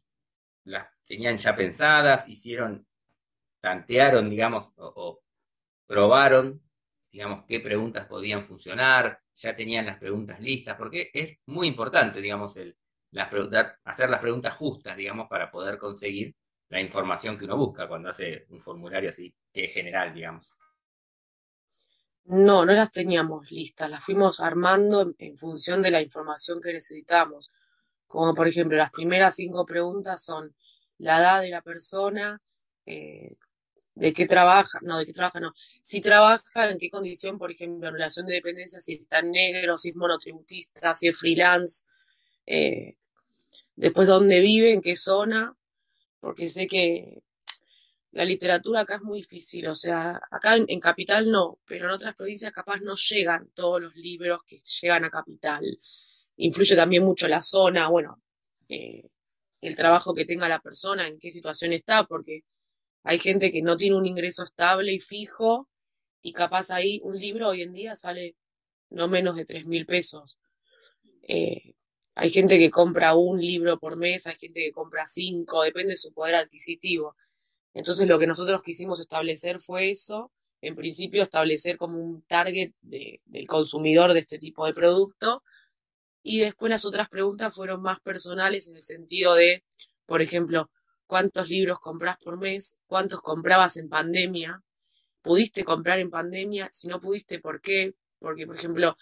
las 0.65 0.87
tenían 1.05 1.39
ya 1.39 1.57
pensadas, 1.57 2.29
hicieron, 2.29 2.87
tantearon, 3.61 4.31
digamos, 4.31 4.71
o 4.77 5.23
probaron, 5.87 6.63
digamos, 7.11 7.45
qué 7.47 7.61
preguntas 7.61 8.07
podían 8.07 8.47
funcionar, 8.47 9.21
ya 9.37 9.57
tenían 9.57 9.87
las 9.87 9.99
preguntas 9.99 10.41
listas, 10.41 10.77
porque 10.77 11.11
es 11.13 11.39
muy 11.47 11.67
importante, 11.69 12.21
digamos, 12.21 12.57
hacer 12.57 14.11
las 14.11 14.21
preguntas 14.21 14.55
justas, 14.57 14.97
digamos, 14.97 15.29
para 15.29 15.51
poder 15.51 15.79
conseguir 15.79 16.35
la 16.69 16.81
información 16.81 17.37
que 17.37 17.45
uno 17.45 17.57
busca 17.57 17.87
cuando 17.87 18.09
hace 18.09 18.47
un 18.49 18.63
formulario 18.63 19.11
así, 19.11 19.35
que 19.53 19.65
es 19.65 19.75
general, 19.75 20.15
digamos. 20.15 20.53
No, 22.25 22.65
no 22.65 22.73
las 22.73 22.93
teníamos 22.93 23.51
listas, 23.51 23.91
las 23.91 24.05
fuimos 24.05 24.41
armando 24.41 25.13
en, 25.19 25.37
función 25.37 25.83
de 25.83 25.91
la 25.91 26.01
información 26.01 26.61
que 26.61 26.73
necesitamos. 26.73 27.51
Como 28.13 28.35
por 28.35 28.47
ejemplo, 28.47 28.77
las 28.77 28.91
primeras 28.91 29.37
cinco 29.37 29.65
preguntas 29.65 30.23
son 30.23 30.55
la 30.99 31.19
edad 31.19 31.41
de 31.41 31.49
la 31.49 31.63
persona, 31.63 32.43
eh, 32.85 33.37
de 33.95 34.13
qué 34.13 34.27
trabaja, 34.27 34.79
no, 34.83 34.99
de 34.99 35.07
qué 35.07 35.15
trabaja, 35.15 35.41
no, 35.41 35.55
si 35.83 36.03
trabaja, 36.03 36.71
en 36.71 36.79
qué 36.79 36.91
condición, 36.91 37.39
por 37.39 37.51
ejemplo, 37.51 37.89
en 37.89 37.95
relación 37.95 38.27
de 38.27 38.35
dependencia, 38.35 38.81
si 38.83 38.95
está 38.95 39.23
negro, 39.23 39.79
si 39.79 39.89
es 39.89 39.97
monotributista, 39.97 40.93
si 40.93 41.09
es 41.09 41.19
freelance, 41.19 41.87
eh, 42.45 42.99
después 43.77 44.07
dónde 44.07 44.41
vive, 44.41 44.75
en 44.75 44.83
qué 44.83 44.95
zona, 44.95 45.57
porque 46.21 46.51
sé 46.51 46.67
que 46.67 47.23
la 48.11 48.27
literatura 48.27 48.81
acá 48.81 48.97
es 48.97 49.03
muy 49.03 49.21
difícil, 49.21 49.69
o 49.69 49.75
sea, 49.75 50.21
acá 50.31 50.57
en, 50.57 50.81
Capital 50.81 51.31
no, 51.31 51.61
pero 51.67 51.87
en 51.87 51.93
otras 51.93 52.15
provincias 52.15 52.53
capaz 52.53 52.81
no 52.83 52.95
llegan 52.95 53.49
todos 53.55 53.81
los 53.81 53.97
libros 53.97 54.43
que 54.47 54.59
llegan 54.83 55.07
a 55.07 55.11
Capital. 55.11 55.65
Influye 56.37 56.77
también 56.77 57.05
mucho 57.05 57.29
la 57.29 57.43
zona, 57.43 57.89
bueno, 57.89 58.21
eh, 58.69 59.09
el 59.61 59.77
trabajo 59.77 60.15
que 60.15 60.25
tenga 60.25 60.49
la 60.49 60.61
persona, 60.61 61.07
en 61.07 61.19
qué 61.19 61.31
situación 61.31 61.73
está, 61.73 62.05
porque 62.05 62.41
hay 63.05 63.19
gente 63.19 63.53
que 63.53 63.63
no 63.63 63.77
tiene 63.77 63.97
un 63.97 64.07
ingreso 64.07 64.45
estable 64.45 64.93
y 64.93 65.01
fijo, 65.01 65.69
y 66.23 66.33
capaz 66.33 66.71
ahí 66.71 67.01
un 67.05 67.19
libro 67.19 67.49
hoy 67.49 67.63
en 67.63 67.73
día 67.73 67.97
sale 67.97 68.37
no 68.91 69.09
menos 69.09 69.37
de 69.37 69.45
tres 69.45 69.67
mil 69.67 69.87
pesos. 69.87 70.39
Eh, 71.23 71.75
hay 72.15 72.31
gente 72.31 72.59
que 72.59 72.71
compra 72.71 73.15
un 73.15 73.41
libro 73.41 73.79
por 73.79 73.97
mes, 73.97 74.27
hay 74.27 74.37
gente 74.37 74.61
que 74.61 74.73
compra 74.73 75.07
cinco, 75.07 75.63
depende 75.63 75.93
de 75.93 75.97
su 75.97 76.13
poder 76.13 76.35
adquisitivo. 76.37 77.17
Entonces 77.75 78.07
lo 78.07 78.19
que 78.19 78.27
nosotros 78.27 78.63
quisimos 78.63 79.01
establecer 79.01 79.61
fue 79.61 79.91
eso, 79.91 80.31
en 80.61 80.75
principio 80.75 81.23
establecer 81.23 81.77
como 81.79 81.99
un 81.99 82.23
target 82.23 82.73
del 82.81 83.47
consumidor 83.47 84.13
de 84.13 84.21
este 84.21 84.39
tipo 84.39 84.67
de 84.67 84.75
producto, 84.75 85.43
y 86.23 86.41
después 86.41 86.71
las 86.71 86.85
otras 86.85 87.09
preguntas 87.09 87.55
fueron 87.55 87.83
más 87.83 88.01
personales 88.01 88.69
en 88.69 88.77
el 88.77 88.83
sentido 88.83 89.35
de, 89.35 89.65
por 90.07 90.23
ejemplo, 90.23 90.71
cuántos 91.07 91.49
libros 91.49 91.81
compras 91.81 92.17
por 92.23 92.39
mes, 92.39 92.77
cuántos 92.87 93.21
comprabas 93.21 93.77
en 93.77 93.89
pandemia, 93.89 94.63
pudiste 95.23 95.65
comprar 95.65 95.99
en 95.99 96.11
pandemia, 96.11 96.69
si 96.73 96.89
no 96.89 97.01
pudiste, 97.01 97.39
¿por 97.41 97.61
qué? 97.61 97.95
Porque, 98.19 98.47
por 98.47 98.57
ejemplo, 98.57 98.97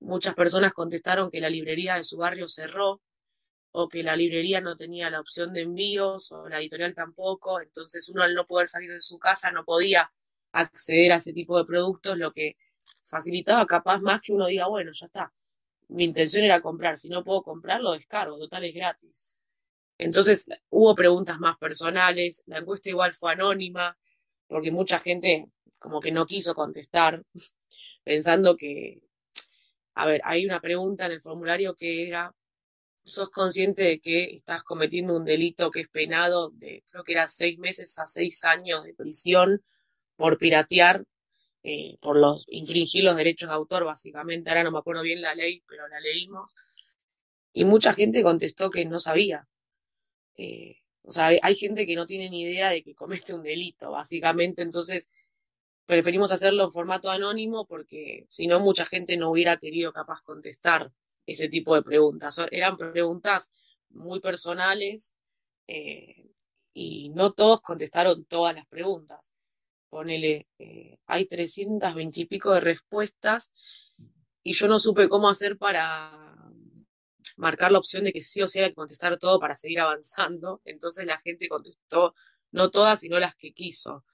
muchas 0.00 0.34
personas 0.34 0.72
contestaron 0.72 1.30
que 1.30 1.40
la 1.40 1.50
librería 1.50 1.96
de 1.96 2.04
su 2.04 2.16
barrio 2.16 2.48
cerró 2.48 3.02
o 3.72 3.88
que 3.88 4.02
la 4.02 4.16
librería 4.16 4.60
no 4.60 4.76
tenía 4.76 5.10
la 5.10 5.20
opción 5.20 5.52
de 5.52 5.62
envíos 5.62 6.32
o 6.32 6.48
la 6.48 6.58
editorial 6.58 6.94
tampoco, 6.94 7.60
entonces 7.60 8.08
uno 8.08 8.22
al 8.22 8.34
no 8.34 8.46
poder 8.46 8.68
salir 8.68 8.90
de 8.90 9.00
su 9.00 9.18
casa 9.18 9.52
no 9.52 9.64
podía 9.64 10.10
acceder 10.52 11.12
a 11.12 11.16
ese 11.16 11.32
tipo 11.32 11.58
de 11.58 11.66
productos, 11.66 12.16
lo 12.16 12.32
que 12.32 12.56
facilitaba 13.06 13.66
capaz 13.66 14.00
más 14.00 14.20
que 14.22 14.32
uno 14.32 14.46
diga, 14.46 14.66
bueno, 14.68 14.92
ya 14.92 15.06
está, 15.06 15.32
mi 15.88 16.04
intención 16.04 16.44
era 16.44 16.60
comprar, 16.60 16.96
si 16.98 17.08
no 17.08 17.24
puedo 17.24 17.42
comprarlo, 17.42 17.92
descargo, 17.92 18.38
total 18.38 18.64
es 18.64 18.74
gratis. 18.74 19.36
Entonces 19.98 20.46
hubo 20.70 20.94
preguntas 20.94 21.38
más 21.40 21.58
personales, 21.58 22.42
la 22.46 22.58
encuesta 22.58 22.90
igual 22.90 23.12
fue 23.14 23.32
anónima, 23.32 23.98
porque 24.46 24.70
mucha 24.70 25.00
gente 25.00 25.46
como 25.78 26.00
que 26.00 26.12
no 26.12 26.26
quiso 26.26 26.54
contestar, 26.54 27.24
pensando 28.04 28.56
que, 28.56 29.00
a 29.94 30.06
ver, 30.06 30.20
hay 30.24 30.46
una 30.46 30.60
pregunta 30.60 31.06
en 31.06 31.12
el 31.12 31.22
formulario 31.22 31.74
que 31.74 32.08
era, 32.08 32.34
¿sos 33.04 33.30
consciente 33.30 33.82
de 33.82 34.00
que 34.00 34.24
estás 34.34 34.62
cometiendo 34.62 35.16
un 35.16 35.24
delito 35.24 35.70
que 35.70 35.80
es 35.80 35.88
penado 35.88 36.50
de, 36.50 36.84
creo 36.90 37.04
que 37.04 37.12
era 37.12 37.28
seis 37.28 37.58
meses 37.58 37.98
a 37.98 38.06
seis 38.06 38.44
años 38.44 38.84
de 38.84 38.94
prisión 38.94 39.62
por 40.16 40.38
piratear, 40.38 41.04
eh, 41.70 41.98
por 42.00 42.16
los 42.16 42.46
infringir 42.48 43.04
los 43.04 43.14
derechos 43.14 43.50
de 43.50 43.54
autor, 43.54 43.84
básicamente, 43.84 44.48
ahora 44.48 44.64
no 44.64 44.70
me 44.70 44.78
acuerdo 44.78 45.02
bien 45.02 45.20
la 45.20 45.34
ley, 45.34 45.62
pero 45.68 45.86
la 45.86 46.00
leímos, 46.00 46.50
y 47.52 47.66
mucha 47.66 47.92
gente 47.92 48.22
contestó 48.22 48.70
que 48.70 48.86
no 48.86 49.00
sabía, 49.00 49.46
eh, 50.36 50.76
o 51.02 51.12
sea, 51.12 51.26
hay 51.42 51.54
gente 51.56 51.86
que 51.86 51.94
no 51.94 52.06
tiene 52.06 52.30
ni 52.30 52.40
idea 52.40 52.70
de 52.70 52.82
que 52.82 52.94
comete 52.94 53.34
un 53.34 53.42
delito, 53.42 53.90
básicamente, 53.90 54.62
entonces 54.62 55.08
preferimos 55.84 56.32
hacerlo 56.32 56.64
en 56.64 56.72
formato 56.72 57.10
anónimo 57.10 57.66
porque 57.66 58.24
si 58.30 58.46
no 58.46 58.60
mucha 58.60 58.86
gente 58.86 59.18
no 59.18 59.30
hubiera 59.30 59.58
querido 59.58 59.92
capaz 59.92 60.22
contestar 60.22 60.90
ese 61.26 61.48
tipo 61.50 61.74
de 61.74 61.82
preguntas. 61.82 62.40
Eran 62.50 62.78
preguntas 62.78 63.50
muy 63.90 64.20
personales 64.20 65.14
eh, 65.66 66.30
y 66.72 67.10
no 67.10 67.32
todos 67.32 67.60
contestaron 67.60 68.24
todas 68.24 68.54
las 68.54 68.66
preguntas. 68.66 69.32
Ponele, 69.90 70.48
eh, 70.58 70.98
hay 71.06 71.26
320 71.26 72.20
y 72.20 72.26
pico 72.26 72.52
de 72.52 72.60
respuestas 72.60 73.52
y 74.42 74.52
yo 74.52 74.68
no 74.68 74.80
supe 74.80 75.08
cómo 75.08 75.28
hacer 75.28 75.58
para 75.58 76.12
marcar 77.36 77.72
la 77.72 77.78
opción 77.78 78.04
de 78.04 78.12
que 78.12 78.22
sí 78.22 78.42
o 78.42 78.48
sí 78.48 78.60
hay 78.60 78.70
que 78.70 78.74
contestar 78.74 79.18
todo 79.18 79.40
para 79.40 79.54
seguir 79.54 79.80
avanzando. 79.80 80.60
Entonces 80.64 81.06
la 81.06 81.18
gente 81.18 81.48
contestó 81.48 82.14
no 82.52 82.70
todas, 82.70 83.00
sino 83.00 83.18
las 83.18 83.34
que 83.36 83.52
quiso. 83.52 84.04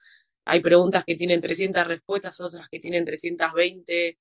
Hay 0.45 0.61
preguntas 0.61 1.03
que 1.05 1.15
tienen 1.15 1.41
300 1.41 1.87
respuestas, 1.87 2.39
otras 2.41 2.69
que 2.69 2.79
tienen 2.79 3.05
320. 3.05 4.19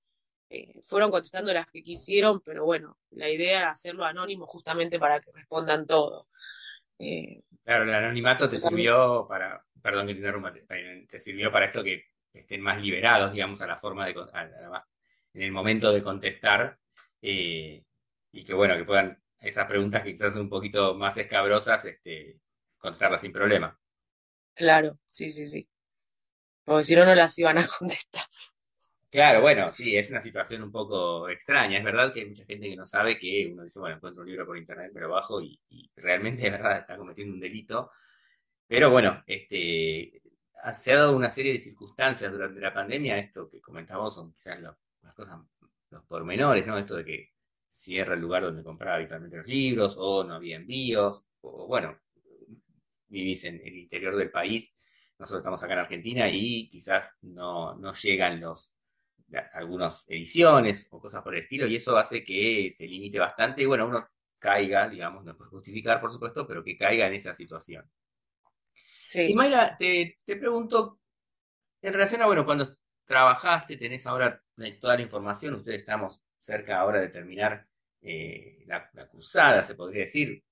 Eh, 0.50 0.82
fueron 0.84 1.10
contestando 1.10 1.52
las 1.52 1.66
que 1.68 1.82
quisieron, 1.82 2.40
pero 2.40 2.64
bueno, 2.64 2.98
la 3.10 3.30
idea 3.30 3.58
era 3.60 3.70
hacerlo 3.70 4.04
anónimo 4.04 4.46
justamente 4.46 4.98
para 4.98 5.20
que 5.20 5.32
respondan 5.32 5.86
todo. 5.86 6.26
Eh, 6.98 7.42
claro, 7.64 7.84
el 7.84 7.94
anonimato 7.94 8.48
te 8.48 8.56
sirvió 8.56 9.26
para, 9.28 9.64
perdón 9.82 10.06
que 10.06 10.14
te 10.14 10.18
interrumpa, 10.18 10.52
te 10.52 11.20
sirvió 11.20 11.50
para 11.50 11.66
esto 11.66 11.82
que 11.82 12.04
estén 12.32 12.60
más 12.60 12.80
liberados, 12.80 13.32
digamos, 13.32 13.60
a 13.62 13.66
la 13.66 13.76
forma 13.76 14.06
de, 14.06 14.12
en 14.12 15.42
el 15.42 15.52
momento 15.52 15.92
de 15.92 16.02
contestar, 16.02 16.78
eh, 17.22 17.82
y 18.32 18.44
que 18.44 18.54
bueno, 18.54 18.76
que 18.76 18.84
puedan 18.84 19.22
esas 19.40 19.66
preguntas 19.66 20.02
que 20.02 20.12
quizás 20.12 20.32
son 20.32 20.42
un 20.42 20.48
poquito 20.48 20.94
más 20.94 21.16
escabrosas, 21.16 21.84
este, 21.84 22.40
contestarlas 22.78 23.20
sin 23.20 23.32
problema. 23.32 23.78
Claro, 24.54 24.98
sí, 25.06 25.30
sí, 25.30 25.46
sí. 25.46 25.68
Porque 26.64 26.84
si 26.84 26.96
no, 26.96 27.04
no 27.04 27.14
las 27.14 27.38
iban 27.38 27.58
a 27.58 27.66
contestar. 27.78 28.24
Claro, 29.14 29.42
bueno, 29.42 29.70
sí, 29.70 29.96
es 29.96 30.10
una 30.10 30.20
situación 30.20 30.60
un 30.64 30.72
poco 30.72 31.28
extraña. 31.28 31.78
Es 31.78 31.84
verdad 31.84 32.12
que 32.12 32.22
hay 32.22 32.26
mucha 32.30 32.44
gente 32.46 32.68
que 32.68 32.74
no 32.74 32.84
sabe 32.84 33.16
que 33.16 33.48
uno 33.52 33.62
dice, 33.62 33.78
bueno, 33.78 33.94
encuentro 33.94 34.22
un 34.22 34.28
libro 34.28 34.44
por 34.44 34.58
internet, 34.58 34.90
pero 34.92 35.08
bajo 35.08 35.40
y, 35.40 35.56
realmente 35.94 36.44
es 36.46 36.50
verdad 36.50 36.78
está 36.78 36.96
cometiendo 36.96 37.32
un 37.34 37.38
delito. 37.40 37.92
Pero 38.66 38.90
bueno, 38.90 39.22
este, 39.26 40.20
se 40.74 40.92
ha 40.92 40.96
dado 40.98 41.16
una 41.16 41.30
serie 41.30 41.52
de 41.52 41.60
circunstancias 41.60 42.32
durante 42.32 42.60
la 42.60 42.74
pandemia. 42.74 43.16
Esto 43.18 43.48
que 43.48 43.60
comentamos 43.60 44.16
son 44.16 44.32
quizás 44.34 44.60
las 44.60 45.14
cosas, 45.14 45.38
los 45.90 46.04
pormenores, 46.06 46.66
¿no? 46.66 46.76
Esto 46.78 46.96
de 46.96 47.04
que 47.04 47.30
cierra 47.68 48.14
el 48.14 48.20
lugar 48.20 48.42
donde 48.42 48.64
compraba 48.64 48.96
habitualmente 48.96 49.36
los 49.36 49.46
libros, 49.46 49.96
o 49.96 50.24
no 50.24 50.34
había 50.34 50.56
envíos, 50.56 51.24
o 51.42 51.68
bueno, 51.68 52.00
vivís 53.08 53.44
en 53.44 53.60
el 53.64 53.76
interior 53.76 54.16
del 54.16 54.30
país, 54.32 54.74
nosotros 55.18 55.40
estamos 55.42 55.62
acá 55.62 55.74
en 55.74 55.78
Argentina 55.80 56.28
y 56.28 56.68
quizás 56.68 57.16
no, 57.22 57.76
no 57.76 57.94
llegan 57.94 58.40
los 58.40 58.74
algunas 59.52 60.04
ediciones 60.08 60.86
o 60.90 61.00
cosas 61.00 61.22
por 61.22 61.34
el 61.34 61.42
estilo, 61.42 61.66
y 61.66 61.76
eso 61.76 61.96
hace 61.96 62.22
que 62.22 62.70
se 62.76 62.86
limite 62.86 63.18
bastante 63.18 63.62
y 63.62 63.66
bueno, 63.66 63.86
uno 63.86 64.08
caiga, 64.38 64.88
digamos, 64.88 65.24
no 65.24 65.36
puede 65.36 65.50
justificar, 65.50 66.00
por 66.00 66.12
supuesto, 66.12 66.46
pero 66.46 66.62
que 66.62 66.76
caiga 66.76 67.06
en 67.06 67.14
esa 67.14 67.34
situación. 67.34 67.88
Sí. 69.06 69.22
Y 69.30 69.34
Mayra, 69.34 69.76
te, 69.78 70.18
te 70.24 70.36
pregunto, 70.36 71.00
en 71.80 71.92
relación 71.92 72.22
a, 72.22 72.26
bueno, 72.26 72.44
cuando 72.44 72.76
trabajaste, 73.06 73.76
tenés 73.76 74.06
ahora 74.06 74.42
toda 74.80 74.96
la 74.96 75.02
información, 75.02 75.54
ustedes 75.54 75.80
estamos 75.80 76.20
cerca 76.40 76.78
ahora 76.78 77.00
de 77.00 77.08
terminar 77.08 77.66
eh, 78.02 78.64
la, 78.66 78.90
cursada, 79.08 79.62
se 79.62 79.74
podría 79.74 80.02
decir. 80.02 80.44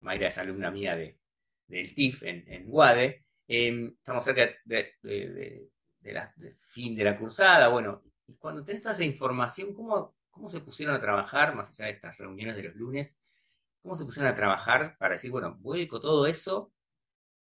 Mayra 0.00 0.28
es 0.28 0.38
alumna 0.38 0.70
mía 0.70 0.96
de, 0.96 1.18
del 1.66 1.94
TIF 1.94 2.22
en, 2.22 2.44
en 2.46 2.64
UADE. 2.66 3.24
Em, 3.48 3.88
estamos 3.98 4.24
cerca 4.24 4.48
de, 4.64 4.94
del 5.02 6.56
fin 6.58 6.94
de 6.94 7.04
la 7.04 7.18
cursada. 7.18 7.68
Bueno, 7.68 8.02
y 8.30 8.36
cuando 8.36 8.64
tenés 8.64 8.82
toda 8.82 8.94
esa 8.94 9.04
información, 9.04 9.74
¿cómo, 9.74 10.14
¿cómo 10.30 10.50
se 10.50 10.60
pusieron 10.60 10.94
a 10.94 11.00
trabajar, 11.00 11.54
más 11.54 11.70
allá 11.72 11.86
de 11.86 11.92
estas 11.92 12.18
reuniones 12.18 12.56
de 12.56 12.64
los 12.64 12.74
lunes? 12.76 13.16
¿Cómo 13.82 13.96
se 13.96 14.04
pusieron 14.04 14.30
a 14.30 14.34
trabajar 14.36 14.96
para 14.98 15.14
decir, 15.14 15.30
bueno, 15.30 15.56
vuelco 15.60 16.00
todo 16.00 16.26
eso 16.26 16.72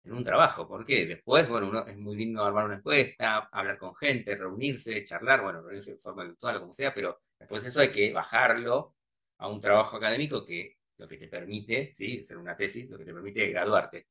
en 0.03 0.13
un 0.13 0.23
trabajo? 0.23 0.67
Porque 0.67 1.05
después, 1.05 1.49
bueno, 1.49 1.69
uno, 1.69 1.87
es 1.87 1.97
muy 1.97 2.15
lindo 2.17 2.43
armar 2.43 2.65
una 2.65 2.77
encuesta, 2.77 3.49
hablar 3.51 3.77
con 3.77 3.95
gente, 3.95 4.35
reunirse, 4.35 5.03
charlar, 5.05 5.41
bueno, 5.43 5.61
reunirse 5.61 5.93
de 5.93 5.99
forma 5.99 6.23
virtual 6.23 6.57
o 6.57 6.61
como 6.61 6.73
sea, 6.73 6.93
pero 6.93 7.21
Después 7.41 7.65
eso 7.65 7.81
hay 7.81 7.91
que 7.91 8.13
bajarlo 8.13 8.93
a 9.39 9.47
un 9.47 9.59
trabajo 9.59 9.97
académico 9.97 10.45
que 10.45 10.77
lo 10.97 11.07
que 11.07 11.17
te 11.17 11.27
permite, 11.27 11.91
¿sí? 11.95 12.21
Hacer 12.23 12.37
una 12.37 12.55
tesis, 12.55 12.87
lo 12.87 12.99
que 12.99 13.05
te 13.05 13.13
permite 13.13 13.47
graduarte. 13.49 14.07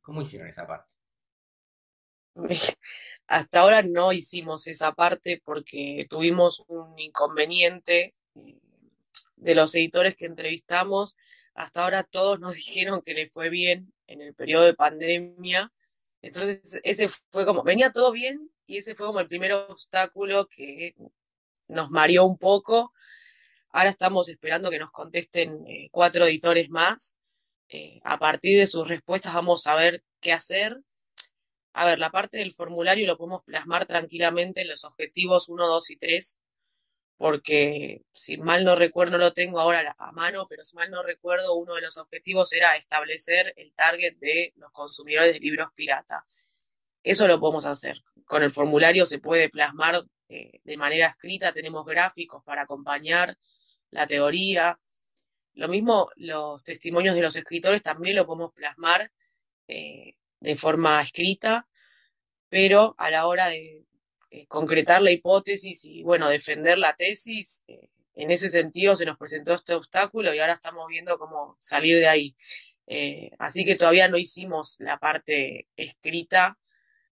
¿Cómo 0.00 0.22
hicieron 0.22 0.48
esa 0.48 0.66
parte? 0.66 0.88
Hasta 3.26 3.60
ahora 3.60 3.82
no 3.82 4.12
hicimos 4.12 4.66
esa 4.66 4.92
parte 4.92 5.40
porque 5.44 6.06
tuvimos 6.08 6.64
un 6.68 6.98
inconveniente 6.98 8.12
eh, 8.34 8.54
de 9.36 9.54
los 9.54 9.74
editores 9.74 10.16
que 10.16 10.26
entrevistamos. 10.26 11.16
Hasta 11.54 11.84
ahora 11.84 12.02
todos 12.02 12.40
nos 12.40 12.54
dijeron 12.56 13.02
que 13.02 13.14
le 13.14 13.28
fue 13.30 13.50
bien 13.50 13.92
en 14.06 14.20
el 14.20 14.34
periodo 14.34 14.64
de 14.64 14.74
pandemia. 14.74 15.72
Entonces, 16.22 16.80
ese 16.84 17.08
fue 17.08 17.46
como, 17.46 17.62
venía 17.62 17.92
todo 17.92 18.12
bien 18.12 18.50
y 18.66 18.78
ese 18.78 18.94
fue 18.94 19.06
como 19.06 19.20
el 19.20 19.28
primer 19.28 19.52
obstáculo 19.52 20.48
que 20.48 20.94
nos 21.68 21.90
mareó 21.90 22.26
un 22.26 22.36
poco. 22.38 22.92
Ahora 23.70 23.90
estamos 23.90 24.28
esperando 24.28 24.70
que 24.70 24.78
nos 24.78 24.90
contesten 24.90 25.64
eh, 25.66 25.88
cuatro 25.92 26.26
editores 26.26 26.68
más 26.70 27.16
eh, 27.72 28.00
a 28.02 28.18
partir 28.18 28.58
de 28.58 28.66
sus 28.66 28.88
respuestas 28.88 29.32
vamos 29.32 29.66
a 29.68 29.76
ver 29.76 30.02
qué 30.20 30.32
hacer. 30.32 30.80
A 31.72 31.86
ver, 31.86 31.98
la 31.98 32.10
parte 32.10 32.38
del 32.38 32.52
formulario 32.52 33.06
lo 33.06 33.16
podemos 33.16 33.44
plasmar 33.44 33.86
tranquilamente 33.86 34.62
en 34.62 34.68
los 34.68 34.84
objetivos 34.84 35.48
1, 35.48 35.66
2 35.66 35.90
y 35.90 35.96
3, 35.96 36.36
porque 37.16 38.02
si 38.12 38.38
mal 38.38 38.64
no 38.64 38.76
recuerdo, 38.76 39.12
no 39.12 39.24
lo 39.24 39.32
tengo 39.32 39.60
ahora 39.60 39.94
a 39.98 40.12
mano, 40.12 40.46
pero 40.48 40.64
si 40.64 40.74
mal 40.76 40.90
no 40.90 41.02
recuerdo, 41.02 41.54
uno 41.54 41.74
de 41.74 41.82
los 41.82 41.98
objetivos 41.98 42.52
era 42.52 42.76
establecer 42.76 43.52
el 43.56 43.72
target 43.74 44.16
de 44.18 44.52
los 44.56 44.72
consumidores 44.72 45.34
de 45.34 45.40
libros 45.40 45.68
pirata. 45.74 46.24
Eso 47.02 47.26
lo 47.28 47.38
podemos 47.38 47.66
hacer. 47.66 47.98
Con 48.24 48.42
el 48.42 48.50
formulario 48.50 49.06
se 49.06 49.18
puede 49.18 49.48
plasmar 49.48 50.04
eh, 50.28 50.60
de 50.64 50.76
manera 50.76 51.08
escrita, 51.08 51.52
tenemos 51.52 51.84
gráficos 51.86 52.42
para 52.44 52.62
acompañar 52.62 53.36
la 53.90 54.06
teoría. 54.06 54.78
Lo 55.54 55.68
mismo, 55.68 56.10
los 56.16 56.62
testimonios 56.62 57.14
de 57.16 57.22
los 57.22 57.36
escritores 57.36 57.82
también 57.82 58.16
lo 58.16 58.26
podemos 58.26 58.52
plasmar 58.54 59.10
eh, 59.68 60.14
de 60.40 60.56
forma 60.56 61.00
escrita, 61.02 61.68
pero 62.48 62.94
a 62.98 63.10
la 63.10 63.26
hora 63.26 63.48
de 63.48 63.86
eh, 64.30 64.46
concretar 64.46 65.02
la 65.02 65.12
hipótesis 65.12 65.84
y, 65.84 66.02
bueno, 66.02 66.28
defender 66.28 66.78
la 66.78 66.94
tesis, 66.96 67.64
en 68.14 68.30
ese 68.30 68.48
sentido 68.48 68.96
se 68.96 69.06
nos 69.06 69.18
presentó 69.18 69.54
este 69.54 69.74
obstáculo 69.74 70.34
y 70.34 70.38
ahora 70.38 70.54
estamos 70.54 70.86
viendo 70.88 71.18
cómo 71.18 71.56
salir 71.60 71.98
de 71.98 72.08
ahí. 72.08 72.36
así 73.38 73.64
que 73.64 73.76
todavía 73.76 74.08
no 74.08 74.18
hicimos 74.18 74.76
la 74.80 74.98
parte 74.98 75.68
escrita 75.76 76.58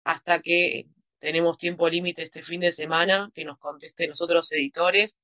hasta 0.05 0.41
que 0.41 0.87
tenemos 1.19 1.59
tiempo 1.59 1.89
límite 1.89 2.23
este 2.23 2.43
fin 2.43 2.61
de 2.61 2.71
semana 2.71 3.31
que 3.35 3.45
nos 3.45 3.59
conteste 3.59 4.07
los 4.07 4.21
otros 4.23 4.51
editores 4.53 5.17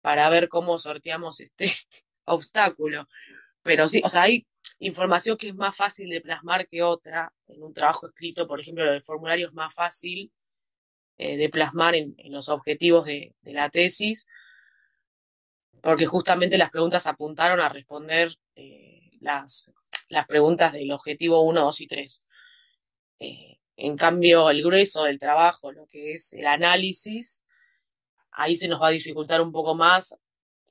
para 0.00 0.28
ver 0.28 0.48
cómo 0.48 0.78
sorteamos 0.78 1.40
este 1.40 1.72
obstáculo. 2.24 3.08
Pero 3.64 3.88
sí, 3.88 4.02
o 4.04 4.08
sea, 4.08 4.22
hay 4.22 4.46
información 4.78 5.38
que 5.38 5.48
es 5.48 5.54
más 5.54 5.76
fácil 5.76 6.10
de 6.10 6.20
plasmar 6.20 6.68
que 6.68 6.82
otra. 6.82 7.32
En 7.48 7.62
un 7.62 7.72
trabajo 7.74 8.06
escrito, 8.06 8.46
por 8.46 8.60
ejemplo, 8.60 8.84
el 8.84 9.02
formulario 9.02 9.48
es 9.48 9.54
más 9.54 9.74
fácil 9.74 10.30
eh, 11.16 11.36
de 11.36 11.48
plasmar 11.48 11.94
en, 11.94 12.14
los 12.26 12.50
objetivos 12.50 13.06
de, 13.06 13.34
la 13.42 13.70
tesis, 13.70 14.26
porque 15.82 16.06
justamente 16.06 16.58
las 16.58 16.70
preguntas 16.70 17.06
apuntaron 17.06 17.60
a 17.60 17.70
responder 17.70 18.36
eh, 18.54 19.12
las, 19.20 19.72
las 20.08 20.26
preguntas 20.26 20.72
del 20.74 20.92
objetivo 20.92 21.40
1, 21.42 21.60
2 21.60 21.80
y 21.80 21.86
3. 21.86 22.24
En 23.76 23.96
cambio, 23.96 24.50
el 24.50 24.62
grueso 24.62 25.04
del 25.04 25.18
trabajo, 25.18 25.72
lo 25.72 25.86
que 25.86 26.12
es 26.12 26.34
el 26.34 26.46
análisis, 26.46 27.42
ahí 28.30 28.56
se 28.56 28.68
nos 28.68 28.80
va 28.80 28.88
a 28.88 28.90
dificultar 28.90 29.40
un 29.40 29.52
poco 29.52 29.74
más 29.74 30.18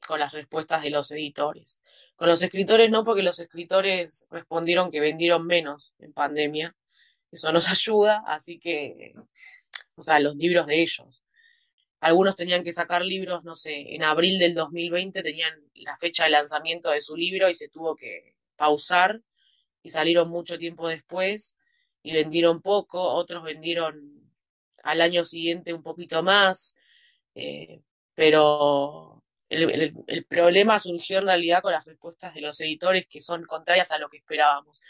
con 0.06 0.20
las 0.20 0.32
respuestas 0.32 0.84
de 0.84 0.92
los 0.92 1.12
editores. 1.12 1.82
Con 2.16 2.30
los 2.30 2.42
escritores 2.44 2.90
no, 2.90 3.04
porque 3.04 3.24
los 3.24 3.40
escritores 3.40 4.28
respondieron 4.30 4.92
que 4.92 5.00
vendieron 5.00 5.46
menos 5.46 5.94
en 6.00 6.14
pandemia. 6.14 6.76
Eso 7.32 7.52
nos 7.52 7.68
ayuda, 7.72 8.24
así 8.28 8.60
que, 8.60 9.14
o 9.96 10.04
sea, 10.04 10.20
los 10.20 10.36
libros 10.36 10.68
de 10.68 10.82
ellos. 10.82 11.24
Algunos 12.00 12.36
tenían 12.36 12.64
que 12.64 12.72
sacar 12.74 13.04
libros, 13.04 13.44
no 13.44 13.56
sé, 13.56 13.96
en 13.96 14.04
abril 14.04 14.38
del 14.38 14.54
2020 14.56 15.24
tenían 15.24 15.54
la 15.76 15.96
fecha 15.96 16.26
de 16.26 16.32
lanzamiento 16.32 16.92
de 16.92 17.02
su 17.02 17.16
libro 17.16 17.50
y 17.50 17.56
se 17.56 17.70
tuvo 17.70 17.96
que 17.96 18.36
pausar 18.58 19.22
y 19.84 19.90
salieron 19.90 20.30
mucho 20.30 20.58
tiempo 20.58 20.88
después 20.90 21.56
y 22.04 22.14
vendieron 22.14 22.62
poco, 22.62 23.02
otros 23.02 23.44
vendieron 23.44 24.32
al 24.84 25.02
año 25.02 25.24
siguiente 25.24 25.74
un 25.74 25.82
poquito 25.82 26.24
más, 26.24 26.76
eh, 27.36 27.82
pero 28.16 29.03
el, 29.54 30.26
problema 30.26 30.80
surgió 30.80 31.20
en 31.20 31.26
realidad 31.26 31.62
con 31.62 31.72
las 31.72 31.86
respuestas 31.86 32.34
de 32.34 32.42
los 32.42 32.60
editores 32.62 33.08
que 33.08 33.22
son 33.22 33.44
contrarias 33.46 33.92
a 33.92 33.98
lo 33.98 34.10
que 34.10 34.18
esperábamos. 34.18 34.82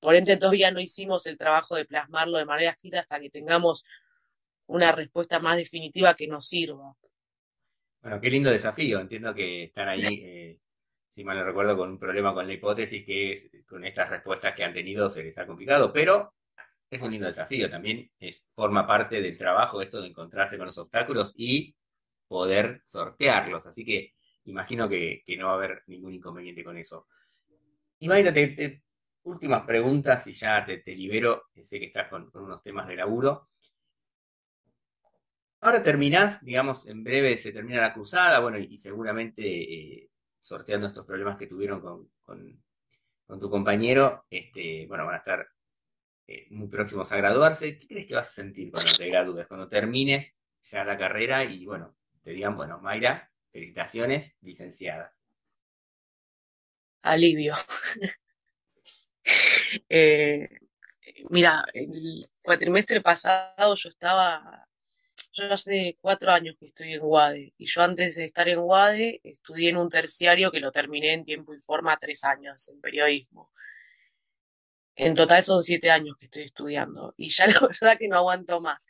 Por 0.00 0.14
ende, 0.14 0.36
todavía 0.36 0.70
no 0.70 0.80
hicimos 0.80 1.26
el 1.26 1.36
trabajo 1.36 1.76
de 1.76 1.84
plasmarlo 1.84 2.38
de 2.38 2.44
manera 2.44 2.70
escrita 2.70 3.00
hasta 3.00 3.20
que 3.20 3.30
tengamos 3.30 3.84
una 4.68 4.92
respuesta 4.92 5.40
más 5.40 5.56
definitiva 5.56 6.14
que 6.14 6.28
nos 6.28 6.46
sirva. 6.46 6.94
Bueno, 8.00 8.20
qué 8.20 8.30
lindo 8.30 8.50
desafío. 8.50 9.00
Entiendo 9.00 9.34
que 9.34 9.64
están 9.64 9.88
ahí, 9.88 10.00
eh, 10.22 10.58
si 11.10 11.24
mal 11.24 11.38
no 11.38 11.44
recuerdo, 11.44 11.76
con 11.76 11.90
un 11.90 11.98
problema 11.98 12.34
con 12.34 12.46
la 12.46 12.52
hipótesis 12.52 13.04
que 13.04 13.32
es, 13.32 13.50
con 13.66 13.84
estas 13.84 14.10
respuestas 14.10 14.54
que 14.54 14.64
han 14.64 14.74
tenido 14.74 15.08
se 15.08 15.24
les 15.24 15.36
ha 15.38 15.46
complicado, 15.46 15.92
pero 15.92 16.34
es 16.90 17.02
un 17.02 17.10
lindo 17.10 17.26
desafío 17.26 17.68
también, 17.68 18.10
es, 18.18 18.46
forma 18.54 18.86
parte 18.86 19.20
del 19.20 19.36
trabajo 19.36 19.82
esto 19.82 20.00
de 20.00 20.08
encontrarse 20.08 20.56
con 20.56 20.66
los 20.66 20.78
obstáculos 20.78 21.34
y 21.36 21.74
poder 22.28 22.82
sortearlos, 22.86 23.66
así 23.66 23.84
que 23.84 24.14
imagino 24.44 24.88
que, 24.88 25.24
no 25.38 25.46
va 25.46 25.52
a 25.52 25.56
haber 25.56 25.82
ningún 25.86 26.14
inconveniente 26.14 26.62
con 26.62 26.76
eso. 26.76 27.08
Imagínate, 28.00 28.82
últimas 29.24 29.64
preguntas 29.64 30.26
y 30.26 30.32
ya 30.32 30.64
te, 30.64 30.82
libero, 30.94 31.46
sé 31.62 31.80
que 31.80 31.86
estás 31.86 32.08
con, 32.08 32.30
unos 32.34 32.62
temas 32.62 32.86
de 32.86 32.96
laburo. 32.96 33.48
Ahora 35.60 35.82
terminás, 35.82 36.44
digamos, 36.44 36.86
en 36.86 37.02
breve 37.02 37.36
se 37.36 37.52
termina 37.52 37.80
la 37.80 37.92
cruzada, 37.92 38.38
bueno, 38.38 38.58
y, 38.58 38.78
seguramente 38.78 39.42
eh, 39.42 40.10
sorteando 40.40 40.86
estos 40.86 41.04
problemas 41.04 41.36
que 41.36 41.48
tuvieron 41.48 41.80
con, 41.80 42.08
con 43.28 43.40
tu 43.40 43.50
compañero, 43.50 44.24
este, 44.30 44.86
bueno, 44.86 45.04
van 45.04 45.16
a 45.16 45.18
estar 45.18 45.48
eh, 46.26 46.46
muy 46.50 46.68
próximos 46.68 47.10
a 47.10 47.16
graduarse, 47.16 47.78
¿qué 47.78 47.86
crees 47.86 48.06
que 48.06 48.14
vas 48.14 48.28
a 48.28 48.32
sentir 48.32 48.70
cuando 48.70 48.92
te 48.92 49.08
gradúes, 49.08 49.46
cuando 49.46 49.66
termines 49.66 50.38
ya 50.64 50.84
la 50.84 50.98
carrera 50.98 51.42
y 51.42 51.64
bueno, 51.64 51.96
te 52.22 52.30
digan, 52.30 52.56
bueno, 52.56 52.78
Mayra, 52.80 53.30
felicitaciones, 53.52 54.34
licenciada? 54.42 55.14
Alivio. 57.02 57.54
Eh, 59.88 60.48
mira, 61.30 61.64
el 61.74 62.26
cuatrimestre 62.42 63.00
pasado 63.02 63.74
yo 63.74 63.88
estaba, 63.90 64.66
yo 65.32 65.52
hace 65.52 65.98
cuatro 66.00 66.32
años 66.32 66.56
que 66.58 66.66
estoy 66.66 66.94
en 66.94 67.02
UADE 67.02 67.52
y 67.58 67.66
yo 67.66 67.82
antes 67.82 68.16
de 68.16 68.24
estar 68.24 68.48
en 68.48 68.58
UADE 68.58 69.20
estudié 69.24 69.70
en 69.70 69.76
un 69.76 69.88
terciario 69.90 70.50
que 70.50 70.60
lo 70.60 70.72
terminé 70.72 71.12
en 71.12 71.24
tiempo 71.24 71.54
y 71.54 71.58
forma 71.60 71.96
tres 71.98 72.24
años 72.24 72.68
en 72.70 72.80
periodismo. 72.80 73.52
En 74.96 75.14
total 75.14 75.42
son 75.42 75.62
siete 75.62 75.90
años 75.90 76.16
que 76.18 76.26
estoy 76.26 76.42
estudiando 76.42 77.14
y 77.16 77.30
ya 77.30 77.46
la 77.46 77.60
verdad 77.60 77.98
que 77.98 78.08
no 78.08 78.16
aguanto 78.16 78.60
más. 78.60 78.86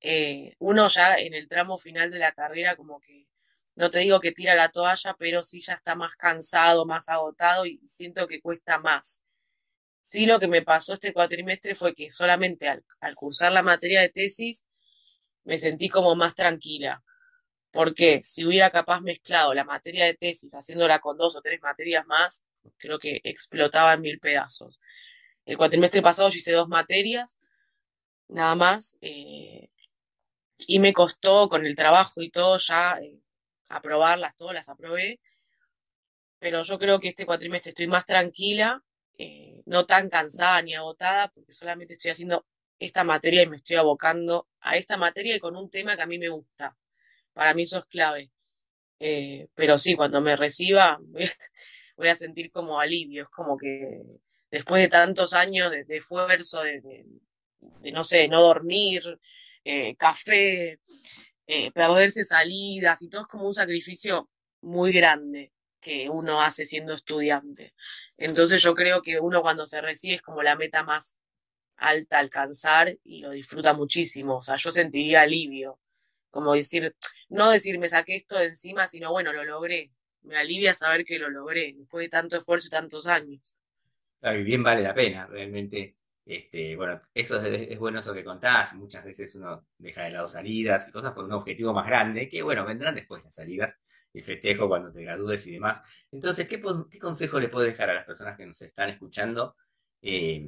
Eh, 0.00 0.54
uno 0.60 0.88
ya 0.88 1.16
en 1.16 1.34
el 1.34 1.48
tramo 1.48 1.78
final 1.78 2.10
de 2.10 2.18
la 2.18 2.32
carrera 2.32 2.76
como 2.76 3.00
que, 3.00 3.26
no 3.74 3.90
te 3.90 4.00
digo 4.00 4.20
que 4.20 4.32
tira 4.32 4.54
la 4.54 4.70
toalla, 4.70 5.14
pero 5.18 5.42
sí 5.42 5.60
ya 5.60 5.74
está 5.74 5.94
más 5.94 6.14
cansado, 6.16 6.86
más 6.86 7.08
agotado 7.08 7.66
y 7.66 7.80
siento 7.86 8.26
que 8.26 8.40
cuesta 8.40 8.78
más. 8.78 9.22
Sí, 10.02 10.26
lo 10.26 10.40
que 10.40 10.48
me 10.48 10.62
pasó 10.62 10.94
este 10.94 11.12
cuatrimestre 11.12 11.74
fue 11.74 11.94
que 11.94 12.10
solamente 12.10 12.68
al, 12.68 12.82
cursar 13.14 13.52
la 13.52 13.62
materia 13.62 14.00
de 14.00 14.08
tesis 14.08 14.64
me 15.44 15.58
sentí 15.58 15.88
como 15.90 16.14
más 16.16 16.34
tranquila. 16.34 17.02
Porque 17.72 18.22
si 18.22 18.44
hubiera 18.46 18.70
capaz 18.70 19.00
mezclado 19.02 19.54
la 19.54 19.64
materia 19.64 20.06
de 20.06 20.14
tesis 20.14 20.54
haciéndola 20.54 21.00
con 21.00 21.18
dos 21.18 21.36
o 21.36 21.42
tres 21.42 21.60
materias 21.62 22.06
más, 22.06 22.42
creo 22.78 22.98
que 22.98 23.20
explotaba 23.24 23.94
en 23.94 24.00
mil 24.02 24.18
pedazos. 24.20 24.80
El 25.44 25.58
cuatrimestre 25.58 26.02
pasado 26.02 26.30
yo 26.30 26.38
hice 26.38 26.52
dos 26.52 26.68
materias, 26.68 27.38
nada 28.28 28.54
más, 28.54 28.96
eh, 29.00 29.70
y 30.58 30.78
me 30.80 30.92
costó 30.92 31.48
con 31.48 31.66
el 31.66 31.76
trabajo 31.76 32.20
y 32.22 32.30
todo 32.30 32.58
ya 32.58 32.98
eh, 33.00 33.20
aprobarlas, 33.68 34.36
todas 34.36 34.54
las 34.54 34.68
aprobé, 34.68 35.20
pero 36.38 36.62
yo 36.62 36.78
creo 36.78 37.00
que 37.00 37.08
este 37.08 37.26
cuatrimestre 37.26 37.70
estoy 37.70 37.86
más 37.86 38.04
tranquila, 38.04 38.82
eh, 39.16 39.62
no 39.66 39.86
tan 39.86 40.08
cansada 40.08 40.62
ni 40.62 40.74
agotada, 40.74 41.28
porque 41.28 41.52
solamente 41.52 41.94
estoy 41.94 42.12
haciendo 42.12 42.46
esta 42.78 43.04
materia 43.04 43.42
y 43.42 43.48
me 43.48 43.56
estoy 43.56 43.76
abocando 43.76 44.48
a 44.60 44.76
esta 44.76 44.96
materia 44.96 45.36
y 45.36 45.40
con 45.40 45.56
un 45.56 45.70
tema 45.70 45.96
que 45.96 46.02
a 46.02 46.06
mí 46.06 46.18
me 46.18 46.28
gusta. 46.28 46.76
Para 47.32 47.54
mí 47.54 47.62
eso 47.62 47.78
es 47.78 47.86
clave. 47.86 48.30
pero 49.54 49.78
sí, 49.78 49.94
cuando 49.96 50.20
me 50.20 50.36
reciba 50.36 51.00
voy 51.96 52.08
a 52.08 52.14
sentir 52.14 52.50
como 52.50 52.80
alivio, 52.80 53.24
es 53.24 53.28
como 53.30 53.56
que 53.58 54.02
después 54.50 54.82
de 54.82 54.88
tantos 54.88 55.34
años 55.34 55.70
de, 55.72 55.84
esfuerzo, 55.88 56.62
de, 56.62 57.04
no 57.92 58.04
sé, 58.04 58.28
no 58.28 58.40
dormir, 58.42 59.02
eh, 59.70 59.96
café, 59.96 60.80
eh, 61.46 61.70
perderse 61.72 62.24
salidas 62.24 63.02
y 63.02 63.10
todo 63.10 63.20
es 63.22 63.28
como 63.28 63.46
un 63.46 63.52
sacrificio 63.52 64.30
muy 64.62 64.92
grande 64.92 65.52
que 65.78 66.08
uno 66.08 66.40
hace 66.40 66.64
siendo 66.64 66.94
estudiante. 66.94 67.74
Entonces 68.16 68.62
yo 68.62 68.74
creo 68.74 69.02
que 69.02 69.20
uno 69.20 69.42
cuando 69.42 69.66
se 69.66 69.82
recibe 69.82 70.14
es 70.14 70.22
como 70.22 70.42
la 70.42 70.56
meta 70.56 70.84
más 70.84 71.18
alta 71.76 72.18
alcanzar 72.18 72.96
y 73.04 73.20
lo 73.20 73.30
disfruta 73.30 73.74
muchísimo. 73.74 74.36
O 74.38 74.40
sea, 74.40 74.56
yo 74.56 74.72
sentiría 74.72 75.20
alivio. 75.20 75.78
Como 76.30 76.54
decir, 76.54 76.96
no 77.28 77.50
decir 77.50 77.78
me 77.78 77.90
saqué 77.90 78.16
esto 78.16 78.38
de 78.38 78.46
encima, 78.46 78.86
sino 78.86 79.10
bueno, 79.10 79.34
lo 79.34 79.44
logré. 79.44 79.88
Me 80.22 80.38
alivia 80.38 80.72
saber 80.72 81.04
que 81.04 81.18
lo 81.18 81.28
logré 81.28 81.74
después 81.76 82.06
de 82.06 82.08
tanto 82.08 82.38
esfuerzo 82.38 82.68
y 82.68 82.70
tantos 82.70 83.06
años. 83.06 83.54
Bien 84.22 84.62
vale 84.62 84.80
la 84.80 84.94
pena, 84.94 85.26
realmente. 85.26 85.97
Este, 86.28 86.76
bueno, 86.76 87.00
eso 87.14 87.40
es, 87.42 87.78
bueno 87.78 88.00
eso 88.00 88.12
que 88.12 88.22
contás. 88.22 88.74
Muchas 88.74 89.02
veces 89.02 89.34
uno 89.36 89.66
deja 89.78 90.02
de 90.04 90.10
lado 90.10 90.28
salidas 90.28 90.86
y 90.88 90.92
cosas 90.92 91.14
por 91.14 91.24
un 91.24 91.32
objetivo 91.32 91.72
más 91.72 91.86
grande, 91.86 92.28
que 92.28 92.42
bueno, 92.42 92.66
vendrán 92.66 92.94
después 92.94 93.24
las 93.24 93.34
salidas. 93.34 93.80
el 94.12 94.24
festejo 94.24 94.68
cuando 94.68 94.92
te 94.92 95.02
gradúes 95.02 95.46
y 95.46 95.52
demás. 95.52 95.80
Entonces, 96.12 96.46
¿qué, 96.46 96.60
qué 96.90 96.98
consejo 96.98 97.40
le 97.40 97.48
puedes 97.48 97.72
dejar 97.72 97.90
a 97.90 97.94
las 97.94 98.04
personas 98.06 98.36
que 98.36 98.46
nos 98.46 98.60
están 98.60 98.90
escuchando? 98.90 99.56
Eh, 100.02 100.46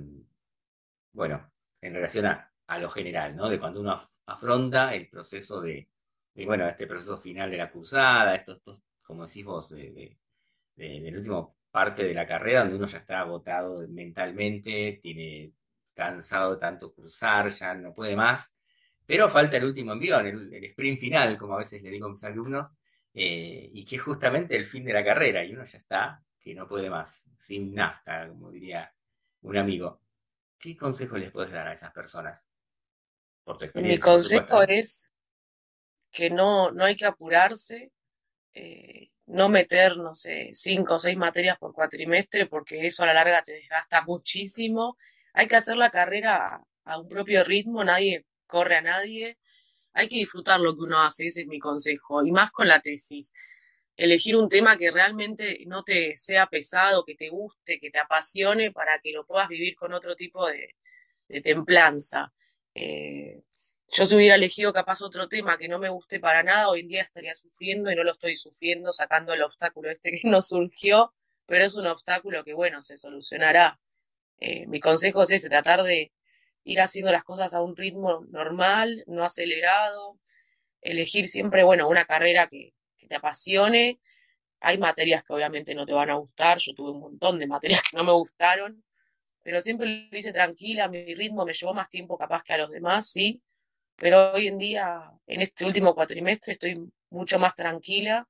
bueno, 1.13 1.51
en 1.81 1.95
relación 1.95 2.27
a, 2.27 2.53
lo 2.79 2.91
general, 2.91 3.35
¿no? 3.37 3.49
De 3.49 3.59
cuando 3.59 3.81
uno 3.81 3.99
afronta 4.27 4.95
el 4.95 5.09
proceso 5.09 5.61
de, 5.61 5.89
bueno, 6.47 6.69
este 6.69 6.87
proceso 6.87 7.19
final 7.19 7.51
de 7.51 7.57
la 7.57 7.71
cursada, 7.71 8.35
estos, 8.37 8.63
como 9.03 9.27
decís 9.27 9.45
vos, 9.45 9.71
de, 9.71 10.19
del 10.77 11.17
último 11.17 11.57
parte 11.71 12.05
de 12.05 12.15
la 12.15 12.27
carrera 12.27 12.61
donde 12.61 12.77
uno 12.77 12.87
ya 12.87 12.99
está 12.99 13.21
agotado 13.21 13.87
mentalmente, 13.89 15.01
tiene 15.03 15.53
cansado 16.01 16.55
de 16.55 16.61
tanto 16.61 16.95
cursar, 16.95 17.51
ya 17.51 17.75
no 17.75 17.93
puede 17.93 18.17
más, 18.17 18.55
pero 19.05 19.29
falta 19.29 19.59
el 19.59 19.65
último 19.65 19.93
el, 19.93 20.55
el 20.55 20.65
sprint 20.65 20.99
final, 20.99 21.37
como 21.37 21.55
a 21.55 21.59
veces 21.59 21.83
le 21.83 21.91
digo 21.91 22.07
a 22.07 22.11
mis 22.11 22.25
alumnos, 22.25 22.73
eh, 23.13 23.69
y 23.75 23.85
que 23.85 23.97
es 23.97 24.03
justamente 24.03 24.57
el 24.57 24.65
fin 24.65 24.85
de 24.85 24.95
la 24.95 25.05
carrera, 25.05 25.45
y 25.45 25.53
uno 25.53 25.65
ya 25.65 25.77
está, 25.77 26.23
que 26.41 26.55
no 26.55 26.67
puede 26.67 26.89
más, 26.89 27.29
sin 27.39 27.75
nafta, 27.75 28.29
como 28.29 28.51
diría 28.51 28.91
un 29.43 29.59
amigo. 29.59 30.01
¿Qué 30.59 30.75
consejo 30.75 31.19
les 31.19 31.31
puedes 31.31 31.53
dar 31.53 31.69
a 31.69 31.75
esas 31.75 31.93
personas? 31.93 32.47
Por 33.45 33.59
tu 33.59 33.65
experiencia, 33.67 33.97
Mi 33.97 34.01
consejo 34.01 34.63
es 34.63 35.13
que 36.11 36.31
no, 36.31 36.71
no 36.71 36.85
hay 36.85 36.97
que 36.97 37.07
apurarse, 37.07 37.93
eh, 38.55 39.11
no 39.27 39.49
meter, 39.49 39.97
no 39.97 40.15
sé, 40.15 40.51
cinco 40.53 40.95
o 40.95 40.99
seis 40.99 41.17
materias 41.17 41.59
por 41.59 41.73
cuatrimestre, 41.73 42.47
porque 42.47 42.87
eso 42.87 43.03
a 43.03 43.07
la 43.07 43.15
larga 43.15 43.43
te 43.43 43.53
desgasta 43.53 44.03
muchísimo. 44.03 44.97
Hay 45.35 45.49
que 45.49 45.57
hacer 45.57 45.77
la 45.77 45.91
carrera 45.91 46.63
a 46.85 46.99
un 46.99 47.09
propio 47.09 47.45
ritmo, 47.45 47.85
nadie 47.85 48.27
corre 48.47 48.77
a 48.77 48.83
nadie. 48.83 49.39
Hay 49.93 50.09
que 50.09 50.17
disfrutar 50.17 50.61
lo 50.61 50.75
que 50.75 50.83
uno 50.83 51.01
hace, 51.03 51.27
ese 51.27 51.43
es 51.43 51.47
mi 51.47 51.59
consejo. 51.59 52.25
Y 52.25 52.33
más 52.33 52.51
con 52.53 52.69
la 52.69 52.81
tesis. 52.81 53.33
Elegir 53.97 54.37
un 54.37 54.49
tema 54.49 54.77
que 54.77 54.91
realmente 54.91 55.65
no 55.67 55.83
te 55.85 56.17
sea 56.17 56.47
pesado, 56.47 57.05
que 57.05 57.15
te 57.17 57.29
guste, 57.29 57.79
que 57.81 57.91
te 57.91 57.99
apasione, 57.99 58.73
para 58.73 58.99
que 59.01 59.13
lo 59.13 59.27
puedas 59.27 59.49
vivir 59.49 59.77
con 59.77 59.93
otro 59.93 60.17
tipo 60.17 60.47
de, 60.47 60.75
templanza. 61.43 62.33
Eh, 62.75 63.43
yo 63.93 64.07
si 64.07 64.15
hubiera 64.15 64.37
elegido 64.37 64.73
capaz 64.73 65.03
otro 65.03 65.29
tema 65.29 65.59
que 65.59 65.69
no 65.69 65.79
me 65.79 65.89
guste 65.89 66.21
para 66.21 66.43
nada, 66.43 66.69
hoy 66.69 66.81
en 66.81 66.89
día 66.89 67.03
estaría 67.03 67.35
sufriendo 67.35 67.91
y 67.91 67.97
no 67.97 68.05
lo 68.05 68.13
estoy 68.13 68.37
sufriendo, 68.37 68.93
sacando 68.93 69.33
el 69.33 69.43
obstáculo 69.43 69.91
este 69.91 70.13
que 70.13 70.21
no 70.29 70.41
surgió, 70.43 71.13
pero 71.47 71.65
es 71.65 71.75
un 71.75 71.87
obstáculo 71.87 72.45
que, 72.45 72.55
bueno, 72.55 72.83
se 72.83 72.97
solucionará. 72.97 73.81
Eh, 74.41 74.67
mi 74.67 74.81
consejo 74.81 75.23
es 75.23 75.31
ese, 75.31 75.49
tratar 75.49 75.83
de, 75.83 76.13
ir 76.65 76.81
haciendo 76.81 77.13
las 77.13 77.25
cosas 77.25 77.55
a 77.55 77.63
un 77.63 77.77
ritmo 77.77 78.25
normal, 78.31 79.05
no 79.07 79.25
acelerado, 79.25 80.19
elegir 80.83 81.29
siempre, 81.29 81.65
bueno, 81.65 81.89
una 81.89 82.05
carrera 82.05 82.49
que, 82.49 82.75
te 83.09 83.17
apasione. 83.17 83.99
Hay 84.61 84.79
materias 84.79 85.25
que 85.25 85.33
obviamente 85.33 85.75
no 85.75 85.87
te 85.87 85.93
van 85.93 86.11
a 86.11 86.15
gustar, 86.15 86.59
yo 86.59 86.75
tuve 86.75 86.93
un 86.93 87.01
montón 87.01 87.39
de 87.41 87.47
materias 87.49 87.83
que 87.91 87.97
no 87.97 88.05
me 88.05 88.13
gustaron, 88.13 88.85
pero 89.43 89.61
siempre 89.63 90.09
lo 90.11 90.19
hice 90.19 90.33
tranquila, 90.33 90.89
mi 90.89 91.15
ritmo 91.15 91.45
me 91.45 91.55
llevó 91.55 91.75
más 91.75 91.89
tiempo 91.91 92.19
capaz 92.19 92.45
que 92.45 92.55
a 92.55 92.59
los 92.59 92.71
demás, 92.71 93.11
sí, 93.11 93.43
pero 93.97 94.33
hoy 94.33 94.49
en 94.49 94.59
día, 94.59 95.13
en 95.27 95.43
este 95.43 95.65
último 95.67 95.95
cuatrimestre, 95.95 96.53
estoy 96.55 96.81
mucho 97.11 97.39
más 97.39 97.55
tranquila 97.55 98.29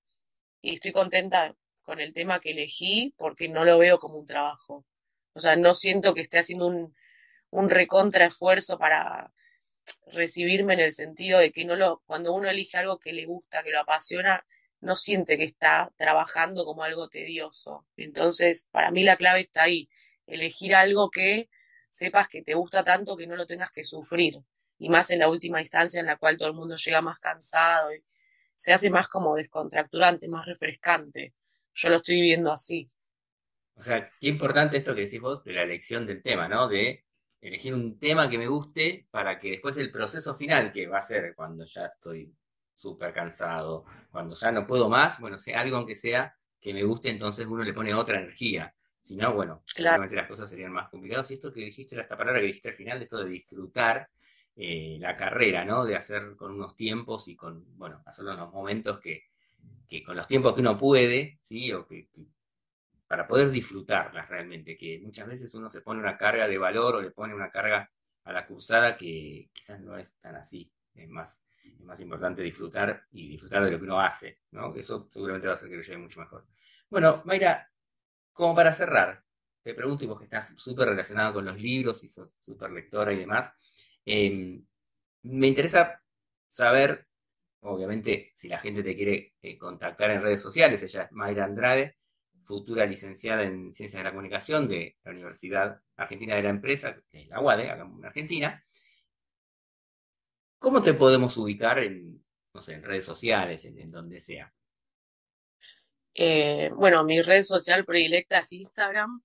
y 0.63 0.75
estoy 0.75 0.93
contenta 0.93 1.55
con 1.83 2.01
el 2.01 2.13
tema 2.13 2.41
que 2.41 2.53
elegí 2.53 3.15
porque 3.19 3.49
no 3.49 3.65
lo 3.65 3.79
veo 3.79 3.99
como 3.99 4.17
un 4.17 4.27
trabajo. 4.27 4.87
O 5.35 5.41
sea, 5.41 5.57
no 5.57 5.75
siento 5.75 6.15
que 6.15 6.21
esté 6.21 6.39
haciendo 6.39 6.67
un, 6.67 6.95
un 7.51 7.71
recontra 7.71 8.27
esfuerzo 8.27 8.79
para 8.79 9.33
recibirme 10.13 10.75
en 10.75 10.81
el 10.81 10.93
sentido 10.93 11.39
de 11.39 11.53
que 11.53 11.65
no 11.65 11.77
lo, 11.77 12.03
cuando 12.07 12.33
uno 12.35 12.49
elige 12.49 12.79
algo 12.79 12.99
que 12.99 13.13
le 13.13 13.27
gusta, 13.27 13.63
que 13.63 13.71
lo 13.71 13.81
apasiona, 13.81 14.45
no 14.81 14.97
siente 14.97 15.37
que 15.37 15.45
está 15.45 15.93
trabajando 15.97 16.65
como 16.65 16.83
algo 16.85 17.09
tedioso. 17.09 17.87
Entonces, 17.97 18.67
para 18.71 18.91
mí 18.91 19.05
la 19.05 19.17
clave 19.17 19.41
está 19.41 19.65
ahí, 19.65 19.89
elegir 20.27 20.75
algo 20.75 21.11
que 21.11 21.49
sepas 21.91 22.29
que 22.29 22.43
te 22.43 22.55
gusta 22.55 22.85
tanto 22.85 23.17
que 23.17 23.27
no 23.27 23.37
lo 23.37 23.47
tengas 23.47 23.71
que 23.71 23.85
sufrir. 23.85 24.39
Y 24.79 24.89
más 24.89 25.11
en 25.11 25.19
la 25.19 25.29
última 25.29 25.61
instancia 25.61 26.01
en 26.01 26.07
la 26.07 26.17
cual 26.17 26.37
todo 26.37 26.49
el 26.49 26.55
mundo 26.55 26.77
llega 26.77 27.01
más 27.03 27.19
cansado 27.19 27.95
y 27.95 28.03
se 28.57 28.73
hace 28.73 28.91
más 28.91 29.09
como 29.09 29.35
descontracturante, 29.37 30.29
más 30.29 30.47
refrescante. 30.47 31.35
Yo 31.75 31.89
lo 31.91 31.97
estoy 31.97 32.17
viviendo 32.17 32.53
así. 32.53 32.89
O 33.81 33.83
sea, 33.83 34.11
qué 34.21 34.29
importante 34.29 34.77
esto 34.77 34.95
que 34.95 35.03
decís 35.03 35.21
vos 35.21 35.43
de 35.43 35.55
la 35.55 35.63
elección 35.63 36.07
del 36.07 36.23
tema, 36.23 36.49
¿no? 36.49 36.69
De 36.69 37.05
elegir 37.41 37.73
un 37.75 37.99
tema 37.99 38.29
que 38.29 38.37
me 38.37 38.47
guste 38.47 39.07
para 39.11 39.41
que 39.41 39.53
después 39.53 39.79
el 39.79 39.91
proceso 39.91 40.35
final, 40.35 40.71
que 40.71 40.87
va 40.87 40.99
a 40.99 41.03
ser 41.03 41.35
cuando 41.35 41.65
ya 41.65 41.87
estoy 41.87 42.31
súper 42.77 43.15
cansado, 43.15 43.87
cuando 44.11 44.37
ya 44.37 44.53
no 44.53 44.67
puedo 44.67 44.91
más, 44.91 45.19
bueno, 45.19 45.39
sea 45.39 45.61
algo 45.61 45.79
aunque 45.79 45.95
sea 45.97 46.35
que 46.61 46.75
me 46.75 46.85
guste, 46.85 47.09
entonces 47.09 47.47
uno 47.47 47.65
le 47.65 47.73
pone 47.73 47.95
otra 47.95 48.19
energía. 48.21 48.75
Si 49.03 49.17
no, 49.17 49.33
bueno, 49.33 49.65
claramente 49.75 50.15
las 50.15 50.29
cosas 50.29 50.51
serían 50.51 50.73
más 50.73 50.91
complicadas. 50.91 51.31
Y 51.31 51.35
esto 51.35 51.51
que 51.51 51.61
dijiste, 51.61 51.99
esta 51.99 52.19
palabra 52.19 52.41
que 52.41 52.49
dijiste 52.49 52.69
al 52.69 52.77
final, 52.77 53.01
esto 53.01 53.25
de 53.25 53.31
disfrutar 53.31 54.11
eh, 54.57 54.99
la 55.01 55.17
carrera, 55.17 55.65
¿no? 55.65 55.87
De 55.87 55.97
hacer 55.97 56.37
con 56.37 56.53
unos 56.53 56.77
tiempos 56.77 57.29
y 57.29 57.35
con, 57.35 57.65
bueno, 57.79 58.03
hacerlo 58.05 58.33
en 58.33 58.41
los 58.41 58.53
momentos 58.53 59.01
que, 59.01 59.23
que 59.89 60.03
con 60.03 60.17
los 60.17 60.29
tiempos 60.29 60.55
que 60.55 60.61
uno 60.61 60.77
puede, 60.79 61.39
¿sí? 61.43 61.73
O 61.73 61.87
que, 61.87 62.09
para 63.11 63.27
poder 63.27 63.51
disfrutarlas 63.51 64.29
realmente, 64.29 64.77
que 64.77 65.01
muchas 65.03 65.27
veces 65.27 65.53
uno 65.55 65.69
se 65.69 65.81
pone 65.81 65.99
una 65.99 66.17
carga 66.17 66.47
de 66.47 66.57
valor 66.57 66.95
o 66.95 67.01
le 67.03 67.11
pone 67.11 67.35
una 67.35 67.51
carga 67.51 67.91
a 68.23 68.33
la 68.33 68.47
cursada 68.47 68.97
que 68.97 69.51
quizás 69.53 69.81
no 69.81 69.97
es 69.97 70.15
tan 70.21 70.37
así. 70.37 70.73
Es 70.95 71.09
más, 71.09 71.43
es 71.65 71.81
más 71.81 72.01
importante 72.01 72.41
disfrutar 72.41 73.03
y 73.11 73.31
disfrutar 73.31 73.65
de 73.65 73.73
lo 73.73 73.79
que 73.79 73.85
uno 73.85 74.01
hace, 74.01 74.39
¿no? 74.53 74.73
Eso 74.77 75.09
seguramente 75.13 75.49
va 75.49 75.55
a 75.55 75.57
hacer 75.57 75.69
que 75.69 75.79
lo 75.79 75.83
lleve 75.83 75.99
mucho 75.99 76.21
mejor. 76.21 76.47
Bueno, 76.89 77.21
Mayra, 77.25 77.69
como 78.33 78.55
para 78.55 78.73
cerrar, 78.73 79.25
te 79.61 79.75
pregunto, 79.75 80.05
y 80.05 80.07
vos 80.07 80.19
que 80.21 80.27
estás 80.27 80.55
súper 80.57 80.91
relacionada 80.91 81.33
con 81.33 81.45
los 81.45 81.61
libros 81.61 82.05
y 82.05 82.09
sos 82.09 82.37
súper 82.41 82.71
lectora 82.71 83.13
y 83.13 83.19
demás, 83.19 83.53
em, 84.05 84.65
me 85.23 85.49
interesa 85.49 86.01
saber, 86.49 87.09
obviamente, 87.63 88.31
si 88.37 88.47
la 88.47 88.61
gente 88.61 88.85
te 88.85 88.95
quiere 88.95 89.35
eh, 89.43 89.59
contactar 89.59 90.13
en 90.13 90.23
redes 90.23 90.41
sociales, 90.41 90.81
ella 90.85 91.03
es 91.03 91.11
Mayra 91.11 91.45
Andrade, 91.47 91.97
futura 92.51 92.85
licenciada 92.85 93.45
en 93.45 93.73
Ciencias 93.73 94.01
de 94.01 94.05
la 94.05 94.11
Comunicación 94.11 94.67
de 94.67 94.97
la 95.05 95.13
Universidad 95.13 95.81
Argentina 95.97 96.35
de 96.35 96.43
la 96.43 96.49
Empresa, 96.49 97.01
que 97.09 97.23
es 97.23 97.29
la 97.29 97.41
UADE, 97.41 97.71
acá 97.71 97.83
en 97.83 98.05
Argentina. 98.05 98.67
¿Cómo 100.59 100.83
te 100.83 100.95
podemos 100.95 101.37
ubicar 101.37 101.79
en, 101.79 102.25
no 102.53 102.61
sé, 102.61 102.75
en 102.75 102.83
redes 102.83 103.05
sociales, 103.05 103.65
en, 103.65 103.91
donde 103.93 104.21
sea? 104.21 104.53
Eh, 106.13 106.71
bueno, 106.75 107.05
mi 107.05 107.23
red 107.23 107.45
social 107.45 107.85
predilecta 107.85 108.41
es 108.41 108.53
Instagram. 108.53 109.23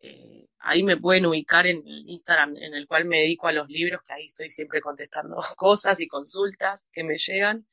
Eh, 0.00 0.48
ahí 0.58 0.82
me 0.82 0.96
pueden 0.96 1.26
ubicar 1.26 1.68
en 1.68 1.86
Instagram, 1.86 2.56
en 2.56 2.74
el 2.74 2.88
cual 2.88 3.04
me 3.04 3.20
dedico 3.20 3.46
a 3.46 3.52
los 3.52 3.68
libros, 3.68 4.02
que 4.02 4.12
ahí 4.12 4.26
estoy 4.26 4.50
siempre 4.50 4.80
contestando 4.80 5.36
cosas 5.56 6.00
y 6.00 6.08
consultas 6.08 6.88
que 6.92 7.04
me 7.04 7.16
llegan 7.16 7.64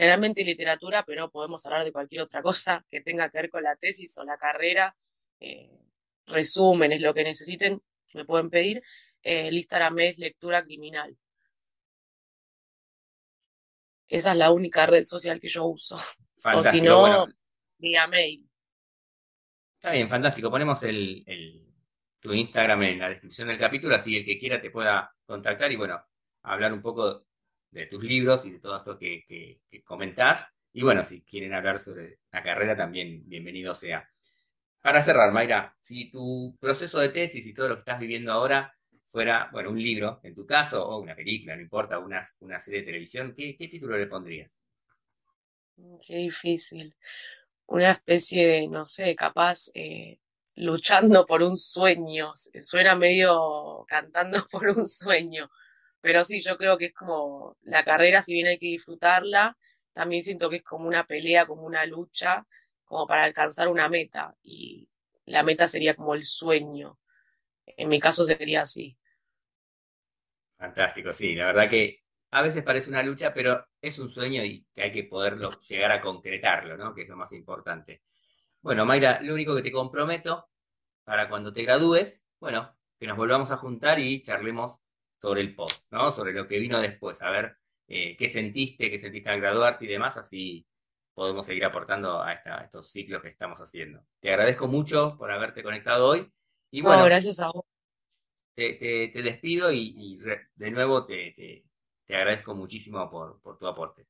generalmente 0.00 0.42
literatura, 0.42 1.04
pero 1.04 1.30
podemos 1.30 1.66
hablar 1.66 1.84
de 1.84 1.92
cualquier 1.92 2.22
otra 2.22 2.40
cosa 2.40 2.82
que 2.90 3.02
tenga 3.02 3.28
que 3.28 3.36
ver 3.36 3.50
con 3.50 3.62
la 3.62 3.76
tesis 3.76 4.16
o 4.16 4.24
la 4.24 4.38
carrera, 4.38 4.96
eh, 5.38 5.78
resúmenes, 6.26 7.02
lo 7.02 7.12
que 7.12 7.22
necesiten, 7.22 7.82
me 8.14 8.24
pueden 8.24 8.48
pedir. 8.48 8.78
Eh, 9.22 9.48
el 9.48 9.58
Instagram 9.58 9.98
es 9.98 10.18
lectura 10.18 10.64
criminal. 10.64 11.14
Esa 14.08 14.32
es 14.32 14.38
la 14.38 14.50
única 14.50 14.86
red 14.86 15.04
social 15.04 15.38
que 15.38 15.48
yo 15.48 15.66
uso. 15.66 15.98
o 16.44 16.62
si 16.62 16.80
no, 16.80 17.26
vía 17.76 18.06
mail. 18.06 18.48
Está 19.74 19.90
bien, 19.90 20.08
fantástico. 20.08 20.50
Ponemos 20.50 20.82
el, 20.82 21.26
tu 22.20 22.32
Instagram 22.32 22.84
en 22.84 22.98
la 23.00 23.10
descripción 23.10 23.48
del 23.48 23.58
capítulo, 23.58 23.96
así 23.96 24.16
el 24.16 24.24
que 24.24 24.38
quiera 24.38 24.62
te 24.62 24.70
pueda 24.70 25.14
contactar 25.26 25.70
y 25.70 25.76
bueno, 25.76 26.02
hablar 26.42 26.72
un 26.72 26.80
poco 26.80 27.26
de 27.70 27.86
tus 27.86 28.02
libros 28.02 28.46
y 28.46 28.52
de 28.52 28.60
todo 28.60 28.76
esto 28.76 28.98
que, 28.98 29.60
comentás. 29.84 30.44
Y 30.72 30.82
bueno, 30.82 31.04
si 31.04 31.22
quieren 31.22 31.54
hablar 31.54 31.80
sobre 31.80 32.18
la 32.32 32.42
carrera, 32.42 32.76
también 32.76 33.22
bienvenido 33.26 33.74
sea. 33.74 34.08
Para 34.80 35.02
cerrar, 35.02 35.32
Mayra, 35.32 35.76
si 35.80 36.10
tu 36.10 36.56
proceso 36.60 37.00
de 37.00 37.10
tesis 37.10 37.46
y 37.46 37.54
todo 37.54 37.68
lo 37.68 37.74
que 37.76 37.80
estás 37.80 38.00
viviendo 38.00 38.32
ahora 38.32 38.74
fuera, 39.06 39.50
bueno, 39.52 39.70
un 39.70 39.82
libro, 39.82 40.20
en 40.22 40.34
tu 40.34 40.46
caso, 40.46 40.86
o 40.86 41.00
una 41.00 41.14
película, 41.16 41.56
no 41.56 41.62
importa, 41.62 41.98
una, 41.98 42.22
una 42.40 42.60
serie 42.60 42.80
de 42.80 42.86
televisión, 42.86 43.34
¿qué, 43.36 43.56
título 43.58 43.98
le 43.98 44.06
pondrías? 44.06 44.60
Qué 46.06 46.16
difícil. 46.16 46.94
Una 47.66 47.90
especie 47.92 48.46
de, 48.46 48.68
no 48.68 48.84
sé, 48.84 49.14
capaz, 49.16 49.70
eh, 49.74 50.18
luchando 50.54 51.24
por 51.24 51.42
un 51.42 51.56
sueño. 51.56 52.32
Suena 52.34 52.94
medio 52.94 53.84
cantando 53.88 54.46
por 54.52 54.68
un 54.68 54.86
sueño. 54.86 55.50
Pero 56.00 56.24
sí, 56.24 56.40
yo 56.40 56.56
creo 56.56 56.78
que 56.78 56.86
es 56.86 56.94
como 56.94 57.56
la 57.62 57.84
carrera, 57.84 58.22
si 58.22 58.34
bien 58.34 58.46
hay 58.46 58.58
que 58.58 58.66
disfrutarla, 58.66 59.56
también 59.92 60.22
siento 60.22 60.48
que 60.48 60.56
es 60.56 60.62
como 60.62 60.88
una 60.88 61.04
pelea, 61.04 61.46
como 61.46 61.62
una 61.62 61.84
lucha, 61.86 62.46
como 62.84 63.06
para 63.06 63.24
alcanzar 63.24 63.68
una 63.68 63.88
meta. 63.88 64.34
Y 64.42 64.88
la 65.26 65.42
meta 65.42 65.68
sería 65.68 65.94
como 65.94 66.14
el 66.14 66.22
sueño. 66.22 66.98
En 67.66 67.88
mi 67.88 68.00
caso 68.00 68.26
sería 68.26 68.62
así. 68.62 68.96
Fantástico, 70.58 71.12
sí. 71.12 71.34
La 71.34 71.46
verdad 71.46 71.70
que 71.70 72.00
a 72.30 72.42
veces 72.42 72.62
parece 72.62 72.90
una 72.90 73.02
lucha, 73.02 73.32
pero 73.34 73.66
es 73.80 73.98
un 73.98 74.10
sueño 74.10 74.44
y 74.44 74.66
que 74.74 74.82
hay 74.82 74.92
que 74.92 75.04
poderlo 75.04 75.50
llegar 75.68 75.92
a 75.92 76.00
concretarlo, 76.00 76.76
¿no? 76.76 76.94
Que 76.94 77.02
es 77.02 77.08
lo 77.08 77.16
más 77.16 77.32
importante. 77.32 78.02
Bueno, 78.60 78.84
Mayra, 78.86 79.20
lo 79.22 79.34
único 79.34 79.56
que 79.56 79.62
te 79.62 79.72
comprometo 79.72 80.48
para 81.04 81.28
cuando 81.28 81.52
te 81.52 81.62
gradúes, 81.62 82.26
bueno, 82.40 82.76
que 82.98 83.06
nos 83.06 83.16
volvamos 83.16 83.50
a 83.52 83.56
juntar 83.56 83.98
y 83.98 84.22
charlemos 84.22 84.80
sobre 85.20 85.42
el 85.42 85.54
post, 85.54 85.84
¿no? 85.90 86.10
Sobre 86.10 86.32
lo 86.32 86.46
que 86.46 86.58
vino 86.58 86.80
después, 86.80 87.22
a 87.22 87.30
ver 87.30 87.56
eh, 87.86 88.16
qué 88.16 88.28
sentiste, 88.28 88.90
qué 88.90 88.98
sentiste 88.98 89.30
al 89.30 89.40
graduarte 89.40 89.84
y 89.84 89.88
demás, 89.88 90.16
así 90.16 90.66
podemos 91.12 91.44
seguir 91.44 91.64
aportando 91.64 92.22
a, 92.22 92.32
estos 92.64 92.90
ciclos 92.90 93.20
que 93.20 93.28
estamos 93.28 93.60
haciendo. 93.60 94.02
Te 94.20 94.30
agradezco 94.30 94.68
mucho 94.68 95.16
por 95.18 95.30
haberte 95.30 95.62
conectado 95.62 96.06
hoy. 96.06 96.32
Y 96.70 96.82
bueno, 96.82 97.04
gracias 97.04 97.40
a 97.40 97.50
vos. 97.50 97.64
Te, 98.54 99.10
despido 99.14 99.72
y, 99.72 100.18
de 100.54 100.70
nuevo 100.70 101.04
te, 101.04 101.64
agradezco 102.08 102.54
muchísimo 102.54 103.10
por, 103.10 103.40
por 103.40 103.58
tu 103.58 103.66
aporte. 103.66 104.06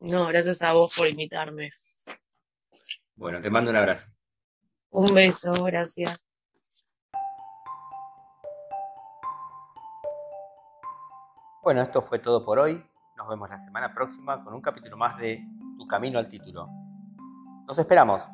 No, 0.00 0.26
gracias 0.26 0.62
a 0.62 0.72
vos 0.72 0.92
por 0.96 1.06
invitarme. 1.06 1.70
Bueno, 3.14 3.40
te 3.40 3.50
mando 3.50 3.70
un 3.70 3.76
abrazo. 3.76 4.08
Un 4.90 5.14
beso, 5.14 5.52
gracias. 5.64 6.26
Bueno, 11.62 11.80
esto 11.80 12.02
fue 12.02 12.18
todo 12.18 12.44
por 12.44 12.58
hoy. 12.58 12.84
Nos 13.16 13.28
vemos 13.28 13.48
la 13.48 13.56
semana 13.56 13.94
próxima 13.94 14.42
con 14.42 14.52
un 14.52 14.60
capítulo 14.60 14.96
más 14.96 15.16
de 15.18 15.46
Tu 15.78 15.86
Camino 15.86 16.18
al 16.18 16.28
Título. 16.28 16.68
Nos 17.68 17.78
esperamos. 17.78 18.26